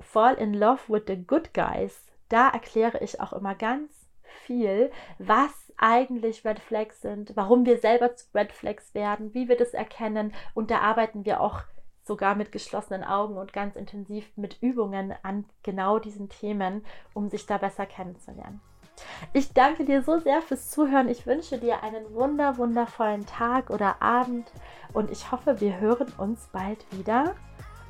Fall 0.00 0.34
in 0.34 0.52
Love 0.52 0.82
with 0.88 1.04
the 1.06 1.16
Good 1.16 1.54
Guys. 1.54 2.04
Da 2.28 2.48
erkläre 2.50 3.02
ich 3.02 3.20
auch 3.20 3.32
immer 3.32 3.54
ganz 3.54 3.92
viel, 4.44 4.90
was 5.18 5.50
eigentlich 5.78 6.44
Red 6.44 6.58
Flags 6.58 7.00
sind, 7.00 7.36
warum 7.36 7.66
wir 7.66 7.78
selber 7.78 8.14
zu 8.14 8.26
Red 8.34 8.52
Flags 8.52 8.94
werden, 8.94 9.34
wie 9.34 9.48
wir 9.48 9.56
das 9.56 9.74
erkennen. 9.74 10.34
Und 10.54 10.70
da 10.70 10.80
arbeiten 10.80 11.24
wir 11.24 11.40
auch 11.40 11.62
sogar 12.06 12.34
mit 12.34 12.52
geschlossenen 12.52 13.04
Augen 13.04 13.36
und 13.36 13.52
ganz 13.52 13.76
intensiv 13.76 14.24
mit 14.36 14.58
Übungen 14.62 15.14
an 15.22 15.44
genau 15.62 15.98
diesen 15.98 16.28
Themen, 16.28 16.84
um 17.14 17.28
sich 17.28 17.46
da 17.46 17.58
besser 17.58 17.86
kennenzulernen. 17.86 18.60
Ich 19.32 19.52
danke 19.52 19.84
dir 19.84 20.02
so 20.02 20.18
sehr 20.20 20.40
fürs 20.40 20.70
Zuhören. 20.70 21.08
Ich 21.08 21.26
wünsche 21.26 21.58
dir 21.58 21.82
einen 21.82 22.14
wunder, 22.14 22.56
wundervollen 22.56 23.26
Tag 23.26 23.70
oder 23.70 24.00
Abend 24.00 24.50
und 24.92 25.10
ich 25.10 25.30
hoffe, 25.30 25.60
wir 25.60 25.80
hören 25.80 26.12
uns 26.16 26.48
bald 26.52 26.84
wieder. 26.92 27.34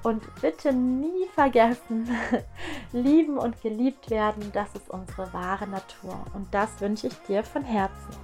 Und 0.03 0.23
bitte 0.41 0.73
nie 0.73 1.27
vergessen, 1.35 2.09
lieben 2.93 3.39
und 3.39 3.61
geliebt 3.61 4.09
werden, 4.09 4.53
das 4.53 4.73
ist 4.75 4.89
unsere 4.89 5.33
wahre 5.33 5.67
Natur. 5.67 6.25
Und 6.33 6.47
das 6.55 6.81
wünsche 6.81 7.09
ich 7.09 7.15
dir 7.27 7.43
von 7.43 7.65
Herzen. 7.65 8.15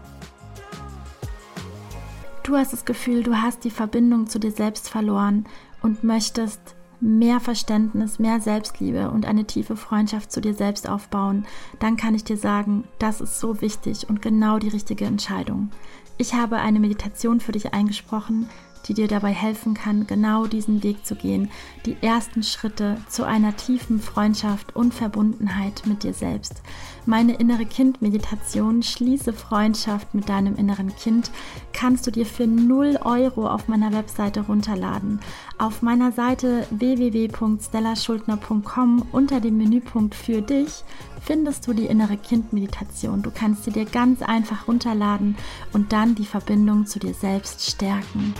Du 2.45 2.57
hast 2.57 2.73
das 2.73 2.85
Gefühl, 2.85 3.25
du 3.25 3.35
hast 3.37 3.65
die 3.65 3.71
Verbindung 3.71 4.29
zu 4.29 4.39
dir 4.39 4.53
selbst 4.53 4.89
verloren 4.91 5.47
und 5.83 6.05
möchtest 6.05 6.61
mehr 7.01 7.41
Verständnis, 7.41 8.19
mehr 8.19 8.41
Selbstliebe 8.41 9.11
und 9.11 9.27
eine 9.27 9.45
tiefe 9.45 9.77
Freundschaft 9.77 10.31
zu 10.31 10.41
dir 10.41 10.55
selbst 10.55 10.89
aufbauen, 10.89 11.47
dann 11.81 11.97
kann 11.97 12.15
ich 12.15 12.23
dir 12.23 12.37
sagen, 12.37 12.85
das 13.01 13.21
ist 13.21 13.41
so 13.41 13.61
wichtig 13.61 14.09
und 14.09 14.23
genau 14.23 14.59
die 14.59 14.69
richtige 14.69 15.05
Entscheidung. 15.05 15.71
Ich 16.17 16.35
habe 16.35 16.59
eine 16.59 16.79
Meditation 16.79 17.41
für 17.41 17.53
dich 17.53 17.75
eingesprochen, 17.75 18.49
die 18.87 18.95
dir 18.95 19.09
dabei 19.09 19.33
helfen 19.33 19.75
kann, 19.75 20.07
genau 20.07 20.47
diesen 20.47 20.83
Weg 20.83 21.05
zu 21.05 21.17
gehen, 21.17 21.51
die 21.87 21.97
ersten 22.01 22.43
Schritte 22.43 22.97
zu 23.09 23.25
einer 23.25 23.57
tiefen 23.57 24.01
Freundschaft 24.01 24.75
und 24.77 24.93
Verbundenheit 24.95 25.83
mit 25.87 26.05
dir 26.05 26.15
selbst. 26.15 26.63
Meine 27.07 27.35
innere 27.35 27.67
Kind-Meditation 27.67 28.83
Schließe 28.83 29.33
Freundschaft 29.33 30.15
mit 30.15 30.29
deinem 30.29 30.57
inneren 30.57 30.95
Kind 30.95 31.31
kannst 31.73 32.07
du 32.07 32.13
dir 32.13 32.27
für 32.27 32.47
0 32.47 32.99
Euro 33.05 33.49
auf 33.49 33.67
meiner 33.69 33.93
Webseite 33.93 34.43
runterladen. 34.43 35.21
Auf 35.59 35.83
meiner 35.83 36.13
Seite 36.13 36.67
www.stellaschuldner.com 36.71 39.09
unter 39.11 39.41
dem 39.41 39.59
Menüpunkt 39.59 40.15
für 40.15 40.43
dich 40.43 40.85
findest 41.21 41.67
du 41.67 41.73
die 41.73 41.87
innere 41.87 42.17
Kind-Meditation. 42.17 43.23
Du 43.23 43.33
kannst 43.33 43.65
sie 43.65 43.73
dir 43.73 43.85
ganz 43.85 44.23
einfach 44.23 44.69
runterladen 44.69 45.37
und 45.73 45.93
dann 45.93 46.15
die 46.15 46.27
Verbindung 46.27 46.87
zu 46.87 46.99
dir 46.99 47.15
selbst 47.15 47.69
stärken. 47.69 48.35